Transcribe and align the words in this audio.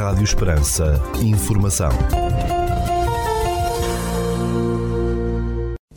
Rádio 0.00 0.24
Esperança. 0.24 0.98
Informação. 1.22 1.90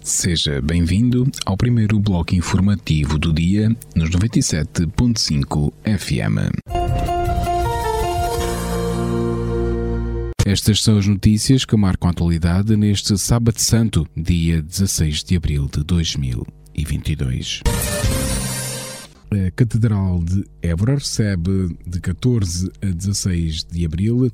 Seja 0.04 0.62
bem-vindo 0.62 1.26
ao 1.46 1.56
primeiro 1.56 1.98
bloco 2.02 2.36
informativo 2.36 3.18
do 3.18 3.32
dia 3.32 3.74
nos 3.96 4.10
97.5 4.10 5.72
FM. 5.86 6.52
Estas 10.46 10.84
são 10.84 10.98
as 10.98 11.08
notícias 11.08 11.64
que 11.64 11.78
marcam 11.78 12.10
a 12.10 12.12
atualidade 12.12 12.76
neste 12.76 13.18
Sábado 13.18 13.60
Santo, 13.60 14.06
dia 14.18 14.62
16 14.62 15.24
de 15.24 15.38
abril 15.38 15.70
de 15.74 15.82
2022. 15.82 17.62
A 19.34 19.52
Catedral 19.56 20.24
de 20.24 20.46
Évora 20.62 20.94
recebe 20.94 21.76
de 21.88 22.00
14 22.00 22.72
a 22.82 22.92
16 22.98 23.64
de 23.64 23.86
abril 23.86 24.32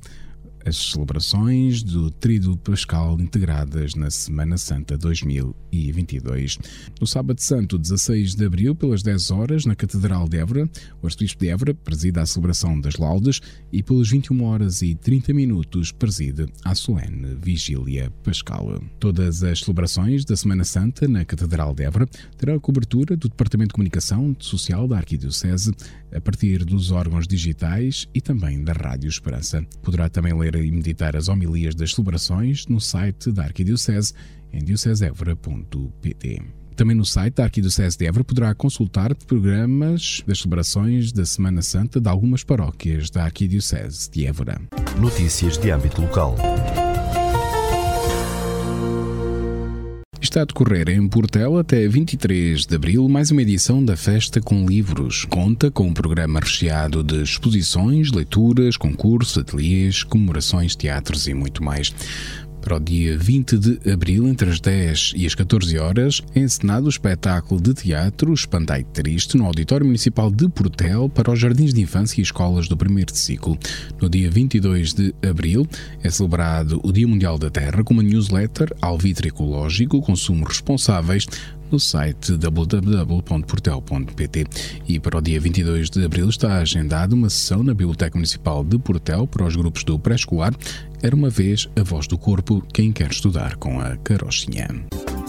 as 0.64 0.76
celebrações 0.76 1.82
do 1.82 2.10
Tríduo 2.10 2.56
Pascal 2.56 3.20
integradas 3.20 3.94
na 3.94 4.10
Semana 4.10 4.58
Santa 4.58 4.96
2022. 4.96 6.58
No 7.00 7.06
Sábado 7.06 7.40
Santo, 7.40 7.78
16 7.78 8.34
de 8.34 8.44
abril, 8.44 8.74
pelas 8.74 9.02
10 9.02 9.30
horas, 9.30 9.64
na 9.64 9.74
Catedral 9.74 10.28
de 10.28 10.38
Évora, 10.38 10.68
o 11.02 11.06
Arcebispo 11.06 11.40
de 11.40 11.48
Évora 11.48 11.74
presida 11.74 12.22
a 12.22 12.26
celebração 12.26 12.80
das 12.80 12.96
laudes 12.96 13.40
e 13.72 13.82
pelas 13.82 14.08
21 14.08 14.44
horas 14.44 14.82
e 14.82 14.94
30 14.94 15.32
minutos 15.32 15.92
preside 15.92 16.46
a 16.64 16.74
solene 16.74 17.36
Vigília 17.40 18.10
Pascal. 18.22 18.82
Todas 18.98 19.42
as 19.42 19.60
celebrações 19.60 20.24
da 20.24 20.36
Semana 20.36 20.64
Santa 20.64 21.08
na 21.08 21.24
Catedral 21.24 21.74
de 21.74 21.84
Évora 21.84 22.06
terão 22.36 22.54
a 22.54 22.60
cobertura 22.60 23.16
do 23.16 23.28
Departamento 23.28 23.68
de 23.68 23.74
Comunicação 23.74 24.36
Social 24.38 24.86
da 24.86 24.96
Arquidiocese 24.96 25.72
a 26.14 26.20
partir 26.20 26.64
dos 26.64 26.90
órgãos 26.90 27.26
digitais 27.26 28.08
e 28.14 28.20
também 28.20 28.62
da 28.62 28.72
Rádio 28.72 29.08
Esperança. 29.08 29.64
Poderá 29.82 30.08
também 30.08 30.32
ler 30.32 30.54
e 30.56 30.70
meditar 30.70 31.16
as 31.16 31.28
homilias 31.28 31.74
das 31.74 31.94
celebrações 31.94 32.66
no 32.66 32.80
site 32.80 33.30
da 33.32 33.44
Arquidiocese 33.44 34.12
em 34.52 34.64
diocesevra.pt. 34.64 36.42
Também 36.76 36.96
no 36.96 37.04
site 37.04 37.34
da 37.34 37.44
Arquidiocese 37.44 37.98
de 37.98 38.06
Évora 38.06 38.24
poderá 38.24 38.54
consultar 38.54 39.14
programas 39.14 40.22
das 40.26 40.38
celebrações 40.38 41.12
da 41.12 41.26
Semana 41.26 41.60
Santa 41.60 42.00
de 42.00 42.08
algumas 42.08 42.42
paróquias 42.42 43.10
da 43.10 43.24
Arquidiocese 43.24 44.10
de 44.10 44.26
Évora. 44.26 44.60
Notícias 44.98 45.58
de 45.58 45.70
âmbito 45.70 46.00
local. 46.00 46.36
Está 50.30 50.42
a 50.42 50.44
decorrer 50.44 50.88
em 50.90 51.08
Portela 51.08 51.62
até 51.62 51.88
23 51.88 52.64
de 52.64 52.76
abril 52.76 53.08
mais 53.08 53.32
uma 53.32 53.42
edição 53.42 53.84
da 53.84 53.96
Festa 53.96 54.40
com 54.40 54.64
Livros. 54.64 55.24
Conta 55.24 55.72
com 55.72 55.88
um 55.88 55.92
programa 55.92 56.38
recheado 56.38 57.02
de 57.02 57.20
exposições, 57.20 58.12
leituras, 58.12 58.76
concursos, 58.76 59.36
ateliês, 59.36 60.04
comemorações, 60.04 60.76
teatros 60.76 61.26
e 61.26 61.34
muito 61.34 61.64
mais. 61.64 61.92
Para 62.60 62.76
o 62.76 62.80
dia 62.80 63.16
20 63.16 63.58
de 63.58 63.90
abril, 63.90 64.28
entre 64.28 64.50
as 64.50 64.60
10 64.60 65.14
e 65.16 65.26
as 65.26 65.34
14 65.34 65.78
horas, 65.78 66.22
é 66.34 66.40
encenado 66.40 66.86
o 66.86 66.90
espetáculo 66.90 67.60
de 67.60 67.72
teatro 67.72 68.32
Espantai 68.34 68.84
Triste 68.84 69.36
no 69.36 69.46
Auditório 69.46 69.86
Municipal 69.86 70.30
de 70.30 70.48
Portel 70.48 71.08
para 71.08 71.30
os 71.30 71.38
jardins 71.38 71.72
de 71.72 71.80
infância 71.80 72.20
e 72.20 72.22
escolas 72.22 72.68
do 72.68 72.76
primeiro 72.76 73.14
ciclo. 73.14 73.58
No 74.00 74.08
dia 74.08 74.30
22 74.30 74.92
de 74.92 75.14
abril, 75.26 75.66
é 76.02 76.10
celebrado 76.10 76.80
o 76.84 76.92
Dia 76.92 77.08
Mundial 77.08 77.38
da 77.38 77.50
Terra 77.50 77.82
com 77.82 77.94
uma 77.94 78.02
newsletter 78.02 78.72
Alvitre 78.80 79.28
Ecológico, 79.28 80.02
Consumo 80.02 80.44
Responsáveis, 80.44 81.26
no 81.70 81.78
site 81.78 82.36
www.portel.pt. 82.36 84.46
E 84.88 84.98
para 84.98 85.18
o 85.18 85.20
dia 85.20 85.40
22 85.40 85.90
de 85.90 86.04
abril 86.04 86.28
está 86.28 86.58
agendada 86.58 87.14
uma 87.14 87.30
sessão 87.30 87.62
na 87.62 87.72
Biblioteca 87.72 88.16
Municipal 88.16 88.64
de 88.64 88.76
Portel 88.78 89.26
para 89.26 89.44
os 89.44 89.56
grupos 89.56 89.84
do 89.84 89.98
pré-escolar. 89.98 90.54
Era 91.02 91.16
uma 91.16 91.30
vez 91.30 91.68
a 91.78 91.82
voz 91.82 92.06
do 92.06 92.18
corpo 92.18 92.62
quem 92.72 92.92
quer 92.92 93.10
estudar 93.10 93.56
com 93.56 93.80
a 93.80 93.96
carochinha. 93.96 94.68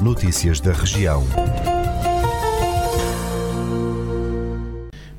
Notícias 0.01 0.59
da 0.59 0.73
região. 0.73 1.23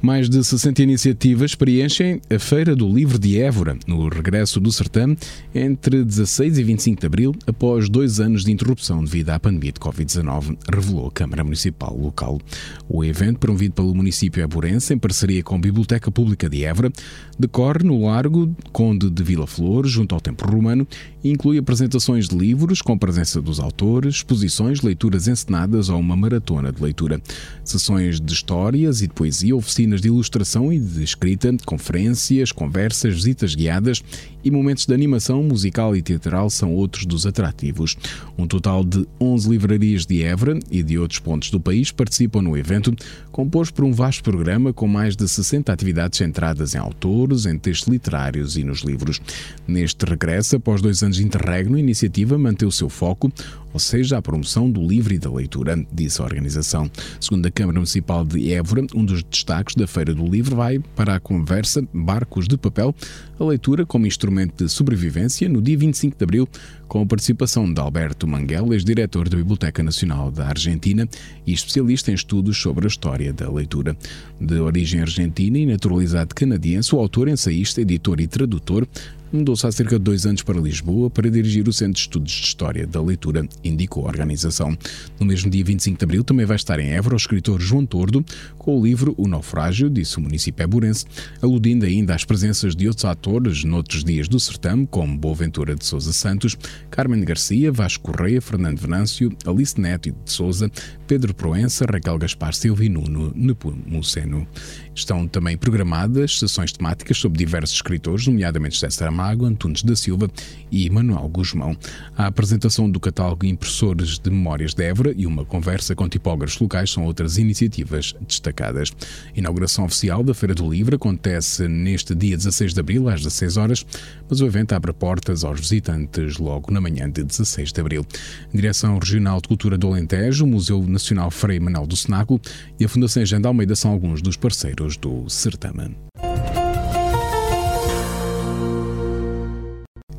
Mais 0.02 0.28
de 0.28 0.42
60 0.42 0.82
iniciativas 0.82 1.54
preenchem 1.54 2.20
a 2.28 2.36
Feira 2.36 2.74
do 2.74 2.92
Livro 2.92 3.20
de 3.20 3.40
Évora, 3.40 3.78
no 3.86 4.08
regresso 4.08 4.58
do 4.58 4.72
certame, 4.72 5.16
entre 5.54 6.04
16 6.04 6.58
e 6.58 6.64
25 6.64 7.00
de 7.00 7.06
abril, 7.06 7.34
após 7.46 7.88
dois 7.88 8.18
anos 8.18 8.44
de 8.44 8.50
interrupção 8.50 9.04
devido 9.04 9.30
à 9.30 9.38
pandemia 9.38 9.70
de 9.70 9.78
Covid-19, 9.78 10.58
revelou 10.74 11.06
a 11.06 11.12
Câmara 11.12 11.44
Municipal 11.44 11.96
local. 11.96 12.40
O 12.88 13.04
evento, 13.04 13.38
promovido 13.38 13.74
pelo 13.74 13.94
município 13.94 14.42
Évorense, 14.42 14.92
em 14.92 14.98
parceria 14.98 15.40
com 15.40 15.54
a 15.54 15.58
Biblioteca 15.58 16.10
Pública 16.10 16.50
de 16.50 16.64
Évora, 16.64 16.90
decorre 17.38 17.84
no 17.84 18.04
Largo 18.04 18.52
Conde 18.72 19.08
de 19.08 19.22
Vila 19.22 19.46
Flor, 19.46 19.86
junto 19.86 20.16
ao 20.16 20.20
Templo 20.20 20.50
Romano, 20.50 20.84
e 21.22 21.30
inclui 21.30 21.58
apresentações 21.58 22.28
de 22.28 22.36
livros 22.36 22.82
com 22.82 22.94
a 22.94 22.98
presença 22.98 23.40
dos 23.40 23.60
autores, 23.60 24.16
exposições, 24.16 24.82
leituras 24.82 25.28
encenadas 25.28 25.88
ou 25.88 26.00
uma 26.00 26.16
maratona 26.16 26.72
de 26.72 26.82
leitura, 26.82 27.22
sessões 27.64 28.20
de 28.20 28.32
histórias 28.32 29.00
e 29.00 29.06
de 29.06 29.14
poesia, 29.14 29.54
oficinas 29.54 29.91
oficinas 29.92 30.00
de 30.00 30.08
ilustração 30.08 30.72
e 30.72 30.78
de 30.78 31.02
escrita, 31.02 31.54
conferências, 31.64 32.52
conversas, 32.52 33.14
visitas 33.14 33.54
guiadas 33.54 34.02
e 34.44 34.50
momentos 34.50 34.86
de 34.86 34.94
animação 34.94 35.42
musical 35.42 35.94
e 35.94 36.02
teatral 36.02 36.50
são 36.50 36.74
outros 36.74 37.04
dos 37.04 37.26
atrativos. 37.26 37.96
Um 38.36 38.46
total 38.46 38.84
de 38.84 39.06
11 39.20 39.48
livrarias 39.48 40.06
de 40.06 40.22
Évora 40.22 40.58
e 40.70 40.82
de 40.82 40.98
outros 40.98 41.20
pontos 41.20 41.50
do 41.50 41.60
país 41.60 41.90
participam 41.90 42.42
no 42.42 42.56
evento, 42.56 42.94
composto 43.30 43.74
por 43.74 43.84
um 43.84 43.92
vasto 43.92 44.22
programa 44.22 44.72
com 44.72 44.88
mais 44.88 45.14
de 45.14 45.28
60 45.28 45.72
atividades 45.72 46.18
centradas 46.18 46.74
em 46.74 46.78
autores, 46.78 47.46
em 47.46 47.58
textos 47.58 47.88
literários 47.88 48.56
e 48.56 48.64
nos 48.64 48.80
livros. 48.80 49.20
Neste 49.66 50.04
regresso, 50.04 50.56
após 50.56 50.80
dois 50.80 51.02
anos 51.02 51.16
de 51.16 51.24
interregno, 51.24 51.76
a 51.76 51.80
iniciativa 51.80 52.36
manteve 52.38 52.68
o 52.68 52.72
seu 52.72 52.88
foco, 52.88 53.32
ou 53.72 53.80
seja, 53.80 54.18
a 54.18 54.22
promoção 54.22 54.70
do 54.70 54.80
livro 54.86 55.14
e 55.14 55.18
da 55.18 55.30
leitura, 55.30 55.84
disse 55.92 56.20
a 56.20 56.24
organização. 56.24 56.90
Segundo 57.20 57.46
a 57.46 57.50
Câmara 57.50 57.78
Municipal 57.78 58.24
de 58.24 58.52
Évora, 58.52 58.86
um 58.94 59.04
dos 59.04 59.22
destaques 59.22 59.74
da 59.74 59.86
Feira 59.86 60.14
do 60.14 60.26
Livro 60.26 60.56
vai 60.56 60.78
para 60.94 61.16
a 61.16 61.20
conversa 61.20 61.86
Barcos 61.92 62.46
de 62.46 62.56
Papel, 62.56 62.94
a 63.38 63.44
leitura 63.44 63.84
como 63.84 64.06
instrumento 64.06 64.64
de 64.64 64.70
sobrevivência, 64.70 65.48
no 65.48 65.60
dia 65.60 65.76
25 65.76 66.16
de 66.16 66.24
abril, 66.24 66.48
com 66.86 67.00
a 67.00 67.06
participação 67.06 67.72
de 67.72 67.80
Alberto 67.80 68.26
Manguel, 68.26 68.72
ex-diretor 68.72 69.28
da 69.28 69.36
Biblioteca 69.36 69.82
Nacional 69.82 70.30
da 70.30 70.48
Argentina 70.48 71.08
e 71.46 71.52
especialista 71.52 72.10
em 72.10 72.14
estudos 72.14 72.58
sobre 72.58 72.84
a 72.84 72.88
história 72.88 73.32
da 73.32 73.50
leitura. 73.50 73.96
De 74.40 74.60
origem 74.60 75.00
argentina 75.00 75.58
e 75.58 75.66
naturalizado 75.66 76.34
canadiense, 76.34 76.94
o 76.94 76.98
autor, 76.98 77.28
ensaísta, 77.28 77.80
editor 77.80 78.20
e 78.20 78.26
tradutor 78.26 78.86
mudou-se 79.32 79.66
há 79.66 79.72
cerca 79.72 79.98
de 79.98 80.04
dois 80.04 80.26
anos 80.26 80.42
para 80.42 80.60
Lisboa 80.60 81.08
para 81.08 81.30
dirigir 81.30 81.66
o 81.68 81.72
Centro 81.72 81.94
de 81.94 82.00
Estudos 82.00 82.32
de 82.32 82.44
História 82.44 82.86
da 82.86 83.00
Leitura, 83.00 83.48
indicou 83.64 84.04
a 84.04 84.08
organização. 84.08 84.76
No 85.18 85.26
mesmo 85.26 85.50
dia 85.50 85.64
25 85.64 85.98
de 85.98 86.04
abril 86.04 86.22
também 86.22 86.46
vai 86.46 86.56
estar 86.56 86.78
em 86.78 86.90
Évora 86.90 87.14
o 87.14 87.16
escritor 87.16 87.60
João 87.60 87.86
Tordo 87.86 88.24
com 88.58 88.78
o 88.78 88.84
livro 88.84 89.14
O 89.16 89.26
Naufrágio, 89.26 89.88
disse 89.88 90.18
o 90.18 90.20
município 90.20 90.62
eburense, 90.62 91.06
aludindo 91.40 91.84
ainda 91.84 92.14
às 92.14 92.24
presenças 92.24 92.76
de 92.76 92.86
outros 92.86 93.04
atores 93.04 93.64
noutros 93.64 94.04
dias 94.04 94.28
do 94.28 94.38
certame, 94.38 94.86
como 94.86 95.16
Boaventura 95.16 95.74
de 95.74 95.84
Souza 95.84 96.12
Santos, 96.12 96.56
Carmen 96.90 97.24
Garcia, 97.24 97.72
Vasco 97.72 98.12
Correia, 98.12 98.40
Fernando 98.40 98.78
Venâncio, 98.78 99.32
Alice 99.46 99.80
Neto 99.80 100.10
de 100.10 100.32
Souza, 100.32 100.70
Pedro 101.06 101.34
Proença, 101.34 101.84
Raquel 101.84 102.18
Gaspar 102.18 102.54
Silva 102.54 102.84
e 102.84 102.88
Nuno 102.88 103.32
Nepomuceno. 103.34 104.46
Estão 104.94 105.26
também 105.26 105.56
programadas 105.56 106.38
sessões 106.38 106.70
temáticas 106.70 107.16
sobre 107.16 107.38
diversos 107.38 107.76
escritores, 107.76 108.26
nomeadamente 108.26 108.74
José 108.74 108.90
Saramago, 108.90 109.46
Antunes 109.46 109.82
da 109.82 109.96
Silva 109.96 110.30
e 110.70 110.88
Manuel 110.90 111.26
Guzmão. 111.28 111.74
A 112.16 112.26
apresentação 112.26 112.90
do 112.90 113.00
catálogo 113.00 113.46
Impressores 113.46 114.18
de 114.18 114.30
Memórias 114.30 114.74
de 114.74 114.84
Évora 114.84 115.14
e 115.16 115.26
uma 115.26 115.46
conversa 115.46 115.94
com 115.94 116.08
tipógrafos 116.08 116.60
locais 116.60 116.90
são 116.90 117.04
outras 117.04 117.38
iniciativas 117.38 118.14
destacadas. 118.28 118.92
A 119.34 119.38
inauguração 119.38 119.86
oficial 119.86 120.22
da 120.22 120.34
Feira 120.34 120.54
do 120.54 120.68
Livro 120.70 120.96
acontece 120.96 121.66
neste 121.66 122.14
dia 122.14 122.36
16 122.36 122.74
de 122.74 122.80
abril, 122.80 123.08
às 123.08 123.20
16 123.22 123.56
horas, 123.56 123.86
mas 124.28 124.40
o 124.40 124.46
evento 124.46 124.74
abre 124.74 124.92
portas 124.92 125.42
aos 125.42 125.58
visitantes 125.60 126.36
logo 126.36 126.70
na 126.70 126.80
manhã 126.80 127.10
de 127.10 127.24
16 127.24 127.72
de 127.72 127.80
abril. 127.80 128.04
A 128.52 128.56
Direção 128.56 128.98
Regional 128.98 129.40
de 129.40 129.48
Cultura 129.48 129.78
do 129.78 129.88
Alentejo, 129.88 130.44
o 130.44 130.48
Museu 130.48 130.82
Nacional 130.86 131.30
Frei 131.30 131.58
Manuel 131.58 131.86
do 131.86 131.96
Cenáculo 131.96 132.38
e 132.78 132.84
a 132.84 132.88
Fundação 132.88 133.22
Agenda 133.22 133.48
Almeida 133.48 133.74
são 133.74 133.90
alguns 133.90 134.20
dos 134.20 134.36
parceiros 134.36 134.81
do 134.88 135.24
certamen. 135.28 135.96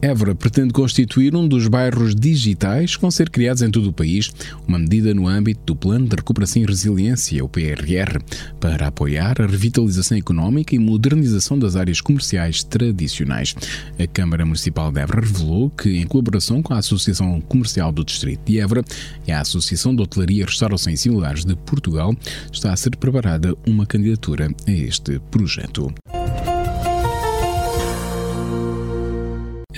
Évora 0.03 0.35
pretende 0.35 0.73
constituir 0.73 1.33
um 1.33 1.47
dos 1.47 1.69
bairros 1.69 2.13
digitais 2.13 2.93
que 2.93 3.01
vão 3.01 3.09
ser 3.09 3.29
criados 3.29 3.61
em 3.61 3.71
todo 3.71 3.87
o 3.87 3.93
país, 3.93 4.33
uma 4.67 4.77
medida 4.77 5.13
no 5.13 5.29
âmbito 5.29 5.61
do 5.65 5.77
Plano 5.77 6.09
de 6.09 6.17
Recuperação 6.17 6.61
e 6.61 6.65
Resiliência, 6.65 7.41
o 7.41 7.47
PRR, 7.47 8.19
para 8.59 8.87
apoiar 8.87 9.41
a 9.41 9.47
revitalização 9.47 10.17
económica 10.17 10.75
e 10.75 10.77
modernização 10.79 11.57
das 11.57 11.77
áreas 11.77 12.01
comerciais 12.01 12.65
tradicionais. 12.65 13.55
A 13.97 14.05
Câmara 14.05 14.45
Municipal 14.45 14.91
de 14.91 14.99
Évora 14.99 15.21
revelou 15.21 15.69
que, 15.69 15.95
em 15.95 16.05
colaboração 16.05 16.61
com 16.61 16.73
a 16.73 16.79
Associação 16.79 17.39
Comercial 17.39 17.89
do 17.89 18.03
Distrito 18.03 18.41
de 18.43 18.59
Évora 18.59 18.83
e 19.25 19.31
a 19.31 19.39
Associação 19.39 19.95
de 19.95 20.01
Hotelaria, 20.01 20.45
Restauração 20.45 20.91
e 20.91 20.97
Similares 20.97 21.45
de 21.45 21.55
Portugal, 21.55 22.13
está 22.51 22.73
a 22.73 22.75
ser 22.75 22.97
preparada 22.97 23.55
uma 23.65 23.85
candidatura 23.85 24.49
a 24.67 24.71
este 24.71 25.17
projeto. 25.31 25.93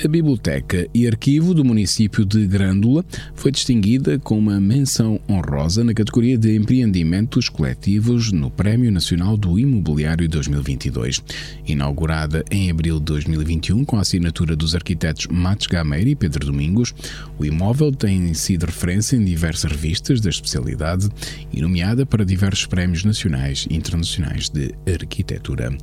A 0.05 0.07
Biblioteca 0.07 0.87
e 0.93 1.07
Arquivo 1.07 1.51
do 1.51 1.65
município 1.65 2.23
de 2.23 2.45
Grândola 2.45 3.03
foi 3.33 3.49
distinguida 3.49 4.19
com 4.19 4.37
uma 4.37 4.61
menção 4.61 5.19
honrosa 5.27 5.83
na 5.83 5.95
categoria 5.95 6.37
de 6.37 6.55
empreendimentos 6.55 7.49
coletivos 7.49 8.31
no 8.31 8.51
Prémio 8.51 8.91
Nacional 8.91 9.35
do 9.35 9.57
Imobiliário 9.57 10.29
2022. 10.29 11.23
Inaugurada 11.65 12.45
em 12.51 12.69
abril 12.69 12.99
de 12.99 13.05
2021 13.05 13.83
com 13.83 13.97
a 13.97 14.01
assinatura 14.01 14.55
dos 14.55 14.75
arquitetos 14.75 15.25
Matos 15.25 15.65
Gameira 15.65 16.11
e 16.11 16.15
Pedro 16.15 16.45
Domingos, 16.45 16.93
o 17.39 17.43
imóvel 17.43 17.91
tem 17.91 18.31
sido 18.35 18.67
referência 18.67 19.15
em 19.15 19.25
diversas 19.25 19.71
revistas 19.71 20.21
da 20.21 20.29
especialidade 20.29 21.09
e 21.51 21.59
nomeada 21.61 22.05
para 22.05 22.23
diversos 22.23 22.67
prémios 22.67 23.03
nacionais 23.03 23.65
e 23.71 23.75
internacionais 23.75 24.49
de 24.49 24.71
arquitetura. 24.87 25.75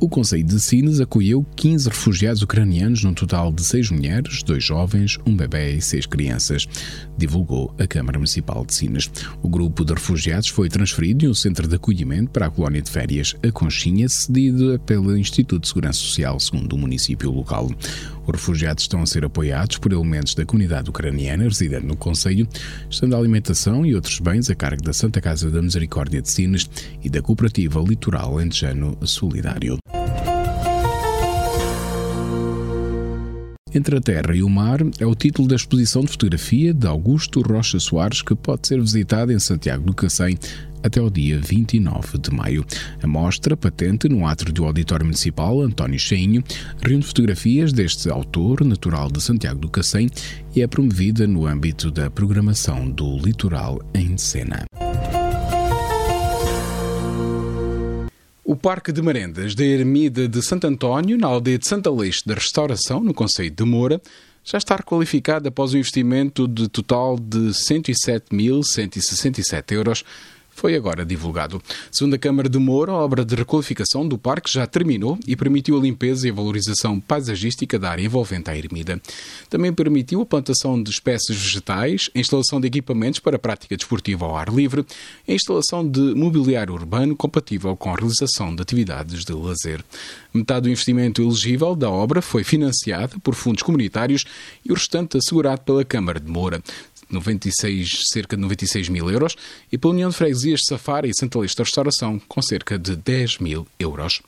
O 0.00 0.08
Conselho 0.08 0.44
de 0.44 0.60
Sines 0.60 1.00
acolheu 1.00 1.44
15 1.56 1.88
refugiados 1.88 2.40
ucranianos, 2.40 3.02
num 3.02 3.12
total 3.12 3.50
de 3.50 3.64
6 3.64 3.90
mulheres, 3.90 4.44
2 4.44 4.62
jovens, 4.62 5.18
um 5.26 5.36
bebê 5.36 5.72
e 5.72 5.82
6 5.82 6.06
crianças, 6.06 6.68
divulgou 7.16 7.74
a 7.80 7.84
Câmara 7.84 8.16
Municipal 8.16 8.64
de 8.64 8.74
Sines. 8.74 9.10
O 9.42 9.48
grupo 9.48 9.84
de 9.84 9.92
refugiados 9.92 10.50
foi 10.50 10.68
transferido 10.68 11.18
de 11.18 11.28
um 11.28 11.34
centro 11.34 11.66
de 11.66 11.74
acolhimento 11.74 12.30
para 12.30 12.46
a 12.46 12.50
colónia 12.50 12.80
de 12.80 12.88
férias 12.88 13.34
A 13.42 13.50
Conchinha, 13.50 14.08
cedida 14.08 14.78
pelo 14.78 15.16
Instituto 15.16 15.62
de 15.62 15.68
Segurança 15.68 15.98
Social, 15.98 16.38
segundo 16.38 16.74
o 16.74 16.78
município 16.78 17.32
local. 17.32 17.68
Os 18.24 18.32
refugiados 18.32 18.84
estão 18.84 19.02
a 19.02 19.06
ser 19.06 19.24
apoiados 19.24 19.78
por 19.78 19.92
elementos 19.92 20.32
da 20.32 20.46
comunidade 20.46 20.88
ucraniana 20.90 21.42
residente 21.42 21.86
no 21.86 21.96
Conselho, 21.96 22.46
estando 22.88 23.16
a 23.16 23.18
alimentação 23.18 23.84
e 23.84 23.96
outros 23.96 24.20
bens 24.20 24.48
a 24.48 24.54
cargo 24.54 24.82
da 24.82 24.92
Santa 24.92 25.20
Casa 25.20 25.50
da 25.50 25.60
Misericórdia 25.60 26.22
de 26.22 26.30
Sines 26.30 26.70
e 27.02 27.10
da 27.10 27.20
Cooperativa 27.20 27.80
Litoral 27.80 28.36
Lentejano 28.36 28.96
Solidário. 29.02 29.76
Entre 33.74 33.96
a 33.96 34.00
Terra 34.00 34.34
e 34.34 34.42
o 34.42 34.48
Mar 34.48 34.80
é 34.98 35.06
o 35.06 35.14
título 35.14 35.46
da 35.46 35.56
exposição 35.56 36.02
de 36.02 36.10
fotografia 36.10 36.72
de 36.72 36.86
Augusto 36.86 37.40
Rocha 37.42 37.78
Soares 37.78 38.22
que 38.22 38.34
pode 38.34 38.66
ser 38.66 38.80
visitada 38.80 39.32
em 39.32 39.38
Santiago 39.38 39.84
do 39.84 39.94
Cacém 39.94 40.38
até 40.82 41.00
o 41.00 41.10
dia 41.10 41.38
29 41.38 42.18
de 42.18 42.30
maio. 42.30 42.64
A 43.02 43.06
mostra, 43.06 43.56
patente 43.56 44.08
no 44.08 44.26
átrio 44.26 44.52
do 44.52 44.64
Auditório 44.64 45.04
Municipal 45.04 45.60
António 45.60 45.98
Cheinho, 45.98 46.42
reúne 46.82 47.02
fotografias 47.02 47.72
deste 47.72 48.08
autor 48.08 48.64
natural 48.64 49.10
de 49.10 49.20
Santiago 49.20 49.60
do 49.60 49.68
Cacém 49.68 50.08
e 50.54 50.62
é 50.62 50.66
promovida 50.66 51.26
no 51.26 51.46
âmbito 51.46 51.90
da 51.90 52.10
programação 52.10 52.88
do 52.90 53.18
Litoral 53.18 53.80
em 53.92 54.16
Cena. 54.16 54.67
O 58.50 58.56
Parque 58.56 58.92
de 58.92 59.02
Marendas 59.02 59.54
da 59.54 59.62
Ermida 59.62 60.26
de 60.26 60.40
Santo 60.40 60.66
António, 60.66 61.18
na 61.18 61.26
aldeia 61.26 61.58
de 61.58 61.66
Santa 61.66 61.90
Leste 61.90 62.26
da 62.26 62.32
Restauração, 62.32 63.00
no 63.00 63.12
Conselho 63.12 63.50
de 63.50 63.62
Moura, 63.62 64.00
já 64.42 64.56
está 64.56 64.74
requalificado 64.74 65.46
após 65.46 65.74
um 65.74 65.76
investimento 65.76 66.48
de 66.48 66.66
total 66.66 67.18
de 67.18 67.50
107.167 67.50 69.72
euros 69.72 70.02
foi 70.58 70.74
agora 70.74 71.06
divulgado. 71.06 71.62
Segundo 71.90 72.14
a 72.14 72.18
Câmara 72.18 72.48
de 72.48 72.58
Moura, 72.58 72.90
a 72.90 72.96
obra 72.96 73.24
de 73.24 73.36
requalificação 73.36 74.06
do 74.06 74.18
parque 74.18 74.52
já 74.52 74.66
terminou 74.66 75.16
e 75.24 75.36
permitiu 75.36 75.78
a 75.78 75.80
limpeza 75.80 76.26
e 76.26 76.30
a 76.30 76.34
valorização 76.34 76.98
paisagística 76.98 77.78
da 77.78 77.90
área 77.90 78.02
envolvente 78.02 78.50
à 78.50 78.56
ermida. 78.56 79.00
Também 79.48 79.72
permitiu 79.72 80.20
a 80.20 80.26
plantação 80.26 80.82
de 80.82 80.90
espécies 80.90 81.36
vegetais, 81.36 82.10
a 82.12 82.18
instalação 82.18 82.60
de 82.60 82.66
equipamentos 82.66 83.20
para 83.20 83.38
prática 83.38 83.76
desportiva 83.76 84.26
ao 84.26 84.36
ar 84.36 84.48
livre 84.48 84.84
a 85.26 85.32
instalação 85.32 85.88
de 85.88 86.00
mobiliário 86.14 86.74
urbano 86.74 87.14
compatível 87.14 87.76
com 87.76 87.92
a 87.92 87.96
realização 87.96 88.54
de 88.54 88.62
atividades 88.62 89.24
de 89.24 89.32
lazer. 89.32 89.84
Metade 90.34 90.62
do 90.62 90.70
investimento 90.70 91.22
elegível 91.22 91.76
da 91.76 91.90
obra 91.90 92.20
foi 92.20 92.42
financiada 92.42 93.16
por 93.22 93.34
fundos 93.34 93.62
comunitários 93.62 94.24
e 94.64 94.72
o 94.72 94.74
restante 94.74 95.16
assegurado 95.16 95.62
pela 95.62 95.84
Câmara 95.84 96.18
de 96.18 96.30
Moura. 96.30 96.62
96, 97.10 97.88
cerca 98.12 98.36
de 98.36 98.42
96 98.42 98.88
mil 98.88 99.10
euros, 99.10 99.36
e 99.70 99.78
pela 99.78 99.94
União 99.94 100.10
de 100.10 100.16
Freguesias 100.16 100.60
de 100.60 100.66
Safari 100.66 101.10
e 101.10 101.14
Santa 101.14 101.38
Lista 101.38 101.62
Restauração, 101.62 102.20
com 102.28 102.42
cerca 102.42 102.78
de 102.78 102.96
10 102.96 103.38
mil 103.38 103.66
euros. 103.78 104.20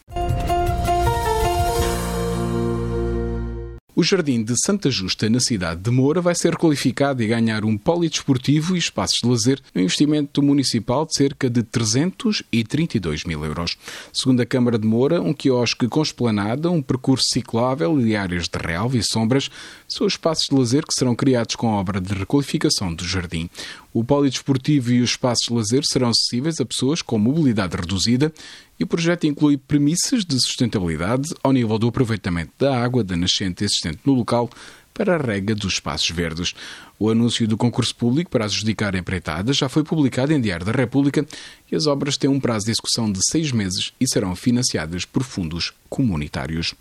O 4.01 4.03
Jardim 4.03 4.43
de 4.43 4.55
Santa 4.65 4.91
Justa, 4.91 5.29
na 5.29 5.41
cidade 5.41 5.83
de 5.83 5.91
Moura, 5.91 6.23
vai 6.23 6.35
ser 6.35 6.53
requalificado 6.53 7.23
e 7.23 7.27
ganhar 7.27 7.67
um 7.67 7.77
polidesportivo 7.77 8.75
e 8.75 8.79
espaços 8.79 9.19
de 9.23 9.29
lazer 9.29 9.61
no 9.75 9.83
investimento 9.83 10.43
municipal 10.43 11.05
de 11.05 11.15
cerca 11.15 11.51
de 11.51 11.63
332 11.63 13.25
mil 13.25 13.45
euros. 13.45 13.77
Segundo 14.11 14.41
a 14.41 14.47
Câmara 14.47 14.79
de 14.79 14.87
Moura, 14.87 15.21
um 15.21 15.35
quiosque 15.35 15.87
com 15.87 16.01
esplanada, 16.01 16.71
um 16.71 16.81
percurso 16.81 17.27
ciclável 17.29 18.01
e 18.01 18.17
áreas 18.17 18.49
de 18.49 18.59
relva 18.59 18.97
e 18.97 19.03
sombras 19.03 19.51
são 19.87 20.07
os 20.07 20.15
espaços 20.15 20.47
de 20.49 20.55
lazer 20.55 20.87
que 20.87 20.95
serão 20.95 21.15
criados 21.15 21.55
com 21.55 21.69
a 21.69 21.77
obra 21.79 22.01
de 22.01 22.15
requalificação 22.15 22.95
do 22.95 23.05
jardim. 23.05 23.51
O 23.93 24.05
polidesportivo 24.05 24.93
e 24.93 25.01
os 25.01 25.11
espaços 25.11 25.49
de 25.49 25.55
lazer 25.55 25.83
serão 25.85 26.11
acessíveis 26.11 26.61
a 26.61 26.65
pessoas 26.65 27.03
com 27.03 27.19
mobilidade 27.19 27.77
reduzida 27.77 28.33
e 28.79 28.85
o 28.85 28.87
projeto 28.87 29.27
inclui 29.27 29.57
premissas 29.57 30.25
de 30.25 30.35
sustentabilidade 30.41 31.35
ao 31.43 31.53
nível 31.53 31.79
do 31.79 31.89
aproveitamento 31.89 32.53
da 32.59 32.81
água 32.83 33.03
da 33.03 33.17
nascente 33.17 33.65
existente 33.65 33.99
no 34.05 34.15
local 34.15 34.49
para 34.95 35.17
a 35.17 35.19
rega 35.19 35.55
dos 35.55 35.75
espaços 35.75 36.11
verdes. 36.11 36.55
O 36.99 37.11
anúncio 37.11 37.49
do 37.49 37.57
concurso 37.57 37.95
público 37.95 38.31
para 38.31 38.45
adjudicar 38.45 38.95
a 38.95 38.99
empreitada 38.99 39.53
já 39.53 39.69
foi 39.69 39.83
publicado 39.83 40.33
em 40.33 40.41
Diário 40.41 40.67
da 40.67 40.73
República 40.73 41.27
e 41.71 41.75
as 41.75 41.87
obras 41.87 42.17
têm 42.17 42.31
um 42.31 42.39
prazo 42.39 42.67
de 42.67 42.73
execução 42.73 43.11
de 43.11 43.21
seis 43.31 43.51
meses 43.51 43.93
e 43.99 44.07
serão 44.07 44.37
financiadas 44.37 45.05
por 45.05 45.23
fundos 45.23 45.73
comunitários. 45.89 46.75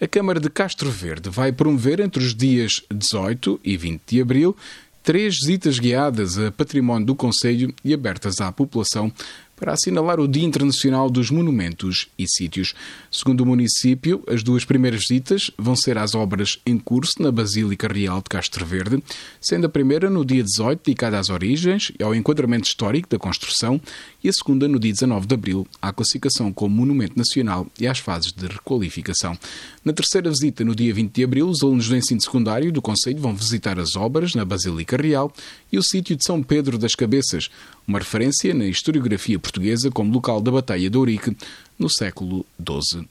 A 0.00 0.06
Câmara 0.06 0.38
de 0.38 0.48
Castro 0.48 0.92
Verde 0.92 1.28
vai 1.28 1.50
promover 1.50 1.98
entre 1.98 2.22
os 2.22 2.32
dias 2.32 2.84
18 2.88 3.60
e 3.64 3.76
20 3.76 4.00
de 4.06 4.20
abril 4.20 4.56
três 5.02 5.38
visitas 5.40 5.80
guiadas 5.80 6.38
a 6.38 6.52
património 6.52 7.06
do 7.06 7.16
Conselho 7.16 7.74
e 7.84 7.92
abertas 7.92 8.40
à 8.40 8.52
população 8.52 9.12
para 9.58 9.72
assinalar 9.72 10.20
o 10.20 10.28
Dia 10.28 10.44
Internacional 10.44 11.10
dos 11.10 11.30
Monumentos 11.30 12.08
e 12.18 12.26
Sítios. 12.28 12.74
Segundo 13.10 13.40
o 13.42 13.46
município, 13.46 14.22
as 14.26 14.42
duas 14.42 14.64
primeiras 14.64 15.00
visitas 15.00 15.50
vão 15.58 15.74
ser 15.74 15.98
às 15.98 16.14
obras 16.14 16.58
em 16.64 16.78
curso 16.78 17.22
na 17.22 17.32
Basílica 17.32 17.88
Real 17.88 18.18
de 18.18 18.28
Castro 18.30 18.64
Verde, 18.64 19.02
sendo 19.40 19.66
a 19.66 19.68
primeira 19.68 20.08
no 20.08 20.24
dia 20.24 20.42
18 20.42 20.82
dedicada 20.84 21.18
às 21.18 21.28
origens 21.28 21.92
e 21.98 22.02
ao 22.02 22.14
enquadramento 22.14 22.68
histórico 22.68 23.08
da 23.08 23.18
construção 23.18 23.80
e 24.22 24.28
a 24.28 24.32
segunda 24.32 24.68
no 24.68 24.78
dia 24.78 24.92
19 24.92 25.26
de 25.26 25.34
abril 25.34 25.66
à 25.82 25.92
classificação 25.92 26.52
como 26.52 26.76
Monumento 26.76 27.18
Nacional 27.18 27.66
e 27.78 27.86
às 27.86 27.98
fases 27.98 28.32
de 28.32 28.46
requalificação. 28.46 29.36
Na 29.84 29.92
terceira 29.92 30.30
visita, 30.30 30.64
no 30.64 30.74
dia 30.74 30.92
20 30.92 31.12
de 31.12 31.24
abril, 31.24 31.48
os 31.48 31.62
alunos 31.62 31.88
do 31.88 31.96
ensino 31.96 32.20
secundário 32.20 32.70
do 32.70 32.82
Conselho 32.82 33.18
vão 33.18 33.34
visitar 33.34 33.78
as 33.78 33.96
obras 33.96 34.34
na 34.34 34.44
Basílica 34.44 34.96
Real 34.96 35.32
e 35.72 35.78
o 35.78 35.82
sítio 35.82 36.16
de 36.16 36.24
São 36.24 36.42
Pedro 36.42 36.78
das 36.78 36.94
Cabeças, 36.94 37.50
uma 37.88 37.98
referência 37.98 38.52
na 38.52 38.66
historiografia 38.66 39.38
portuguesa 39.38 39.90
como 39.90 40.12
local 40.12 40.42
da 40.42 40.50
Batalha 40.52 40.90
de 40.90 40.98
Ourique 40.98 41.34
no 41.78 41.88
século 41.88 42.44
XII. 42.60 43.08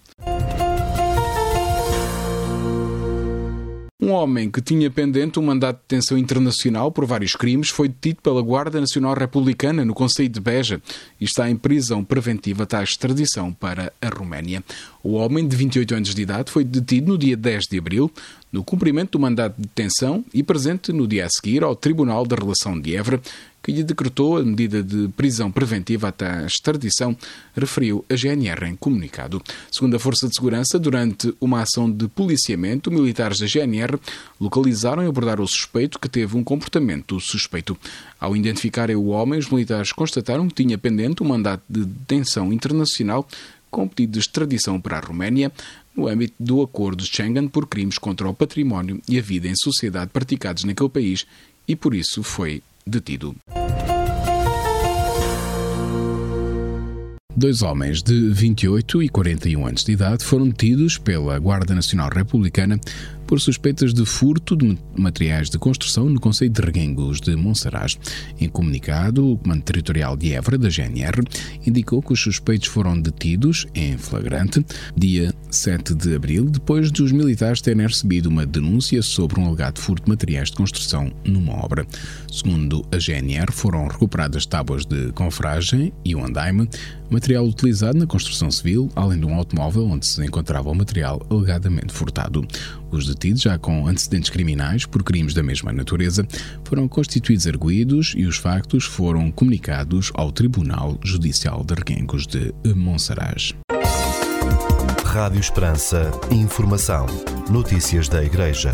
Um 4.00 4.12
homem 4.12 4.52
que 4.52 4.62
tinha 4.62 4.92
pendente 4.92 5.40
um 5.40 5.42
mandato 5.42 5.78
de 5.78 5.82
detenção 5.88 6.18
internacional 6.20 6.92
por 6.92 7.04
vários 7.04 7.36
crimes 7.36 7.70
foi 7.70 7.88
detido 7.88 8.22
pela 8.22 8.42
Guarda 8.44 8.80
Nacional 8.80 9.16
Republicana 9.16 9.84
no 9.84 9.96
Conselho 9.96 10.30
de 10.30 10.40
Beja 10.40 10.80
e 11.20 11.26
está 11.26 11.50
em 11.50 11.56
prisão 11.56 12.04
preventiva 12.04 12.64
até 12.64 12.78
a 12.78 12.84
extradição 12.84 13.54
para 13.54 13.92
a 14.02 14.10
Roménia. 14.10 14.64
O 15.04 15.14
homem, 15.14 15.48
de 15.48 15.56
28 15.56 15.96
anos 15.96 16.16
de 16.16 16.22
idade, 16.22 16.52
foi 16.52 16.64
detido 16.64 17.12
no 17.12 17.18
dia 17.18 17.38
10 17.38 17.66
de 17.66 17.78
abril, 17.78 18.12
no 18.52 18.64
cumprimento 18.64 19.12
do 19.12 19.20
mandato 19.20 19.56
de 19.56 19.64
detenção 19.64 20.24
e 20.34 20.42
presente 20.42 20.92
no 20.94 21.08
dia 21.08 21.26
a 21.26 21.30
seguir 21.30 21.64
ao 21.64 21.76
Tribunal 21.76 22.26
da 22.26 22.36
Relação 22.36 22.80
de 22.80 22.96
Évora, 22.96 23.22
que 23.68 23.72
lhe 23.74 23.84
decretou 23.84 24.38
a 24.38 24.44
medida 24.44 24.82
de 24.82 25.10
prisão 25.10 25.52
preventiva 25.52 26.08
até 26.08 26.26
a 26.26 26.46
extradição, 26.46 27.18
referiu 27.54 28.06
a 28.10 28.16
GNR 28.16 28.66
em 28.66 28.78
comunicado. 28.78 29.42
Segundo 29.70 29.96
a 29.96 30.00
Força 30.00 30.26
de 30.26 30.36
Segurança, 30.36 30.80
durante 30.80 31.36
uma 31.42 31.62
ação 31.62 31.92
de 31.92 32.08
policiamento, 32.08 32.90
militares 32.90 33.40
da 33.40 33.46
GNR 33.46 34.00
localizaram 34.40 35.04
e 35.04 35.08
abordaram 35.08 35.44
o 35.44 35.48
suspeito 35.48 36.00
que 36.00 36.08
teve 36.08 36.38
um 36.38 36.46
comportamento 36.46 37.20
suspeito. 37.20 37.78
Ao 38.20 38.36
identificarem 38.36 38.96
o 38.96 39.08
homem, 39.08 39.40
os 39.40 39.50
militares 39.50 39.92
constataram 39.92 40.48
que 40.48 40.64
tinha 40.64 40.78
pendente 40.78 41.22
um 41.22 41.28
mandato 41.28 41.64
de 41.70 41.86
detenção 41.86 42.52
internacional 42.52 43.28
com 43.70 43.88
pedido 43.88 44.14
de 44.14 44.20
extradição 44.20 44.80
para 44.80 44.98
a 44.98 45.02
Roménia, 45.02 45.52
no 45.96 46.08
âmbito 46.08 46.34
do 46.40 46.62
Acordo 46.62 47.04
de 47.04 47.10
Schengen 47.10 47.48
por 47.48 47.68
crimes 47.68 47.98
contra 47.98 48.28
o 48.28 48.34
património 48.34 49.02
e 49.08 49.20
a 49.20 49.22
vida 49.22 49.48
em 49.48 49.56
sociedade 49.56 50.12
praticados 50.12 50.64
naquele 50.64 50.90
país 50.90 51.26
e 51.68 51.76
por 51.76 51.94
isso 51.94 52.24
foi 52.24 52.64
detido. 52.86 53.36
Dois 57.36 57.62
homens 57.62 58.02
de 58.02 58.32
28 58.32 59.04
e 59.04 59.10
41 59.10 59.68
anos 59.68 59.84
de 59.84 59.92
idade 59.92 60.24
foram 60.24 60.48
detidos 60.48 60.98
pela 60.98 61.38
Guarda 61.38 61.76
Nacional 61.76 62.10
Republicana 62.10 62.80
por 63.28 63.42
suspeitas 63.42 63.94
de 63.94 64.06
furto 64.06 64.56
de 64.56 64.78
materiais 64.98 65.50
de 65.50 65.60
construção 65.60 66.10
no 66.10 66.20
Conselho 66.20 66.50
de 66.50 66.62
Reguengos 66.62 67.20
de 67.20 67.36
Monsaraz. 67.36 68.00
Em 68.40 68.48
comunicado, 68.48 69.34
o 69.34 69.38
Comando 69.38 69.62
Territorial 69.64 70.16
de 70.16 70.34
Évora, 70.34 70.58
da 70.58 70.70
GNR, 70.70 71.22
indicou 71.66 72.02
que 72.02 72.14
os 72.14 72.22
suspeitos 72.22 72.70
foram 72.70 73.00
detidos 73.00 73.68
em 73.76 73.98
flagrante 73.98 74.66
dia 74.96 75.34
7 75.52 75.94
de 75.94 76.16
abril, 76.16 76.46
depois 76.46 76.90
dos 76.90 77.12
militares 77.12 77.62
terem 77.62 77.86
recebido 77.86 78.28
uma 78.28 78.46
denúncia 78.46 79.02
sobre 79.02 79.40
um 79.40 79.48
alegado 79.48 79.80
furto 79.80 80.06
de 80.06 80.10
materiais 80.10 80.50
de 80.50 80.56
construção 80.56 81.12
numa 81.26 81.54
obra. 81.54 81.86
Segundo 82.32 82.86
a 82.92 82.98
GNR, 82.98 83.52
foram 83.52 83.88
recuperadas 83.88 84.46
tábuas 84.46 84.86
de 84.86 85.12
confragem 85.12 85.92
e 86.06 86.16
um 86.16 86.26
andaime, 86.26 86.70
material 87.10 87.46
utilizado 87.46 87.98
na 87.98 88.06
construção 88.06 88.50
civil, 88.50 88.90
além 88.96 89.20
de 89.20 89.26
um 89.26 89.34
automóvel 89.34 89.86
onde 89.88 90.06
se 90.06 90.24
encontrava 90.26 90.70
o 90.70 90.76
material 90.76 91.26
alegadamente 91.30 91.94
furtado. 91.94 92.46
Os 92.92 93.08
detidos, 93.08 93.42
já 93.42 93.58
com 93.58 93.88
antecedentes 93.88 94.30
criminais 94.30 94.86
por 94.86 95.04
crimes 95.04 95.34
da 95.34 95.44
mesma 95.44 95.72
natureza, 95.72 96.28
foram 96.64 96.88
constituídos 96.88 97.48
arguídos 97.48 98.14
e 98.16 98.26
os 98.26 98.38
factos 98.38 98.86
foram 98.86 99.32
comunicados 99.32 100.12
ao 100.14 100.32
Tribunal 100.32 100.98
Judicial 101.04 101.64
de 101.64 101.74
Reguengos 101.74 102.26
de 102.26 102.54
Monsaraz. 102.76 103.54
Rádio 105.04 105.40
Esperança. 105.40 106.12
Informação. 106.32 107.08
Notícias 107.50 108.08
da 108.08 108.24
Igreja. 108.24 108.74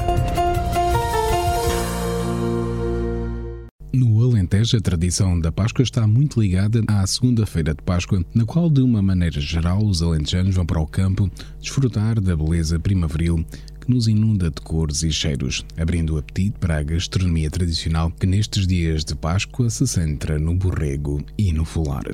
No 3.94 4.24
Alentejo, 4.24 4.76
a 4.76 4.82
tradição 4.82 5.40
da 5.40 5.52
Páscoa 5.52 5.84
está 5.84 6.08
muito 6.08 6.42
ligada 6.42 6.84
à 6.88 7.06
segunda-feira 7.06 7.76
de 7.76 7.84
Páscoa, 7.84 8.26
na 8.34 8.44
qual, 8.44 8.68
de 8.68 8.82
uma 8.82 9.04
maneira 9.04 9.40
geral, 9.40 9.86
os 9.86 10.02
alentejanos 10.02 10.56
vão 10.56 10.66
para 10.66 10.82
o 10.82 10.88
campo 10.88 11.30
desfrutar 11.62 12.20
da 12.20 12.36
beleza 12.36 12.80
primaveril 12.80 13.46
que 13.84 13.92
nos 13.92 14.08
inunda 14.08 14.50
de 14.50 14.62
cores 14.62 15.04
e 15.04 15.12
cheiros, 15.12 15.66
abrindo 15.78 16.16
o 16.16 16.18
apetite 16.18 16.56
para 16.60 16.78
a 16.78 16.84
gastronomia 16.84 17.52
tradicional 17.52 18.10
que 18.12 18.26
nestes 18.26 18.66
dias 18.66 19.04
de 19.04 19.14
Páscoa 19.14 19.70
se 19.70 19.86
centra 19.86 20.40
no 20.40 20.56
borrego 20.56 21.22
e 21.38 21.52
no 21.52 21.66
folar. 21.66 22.06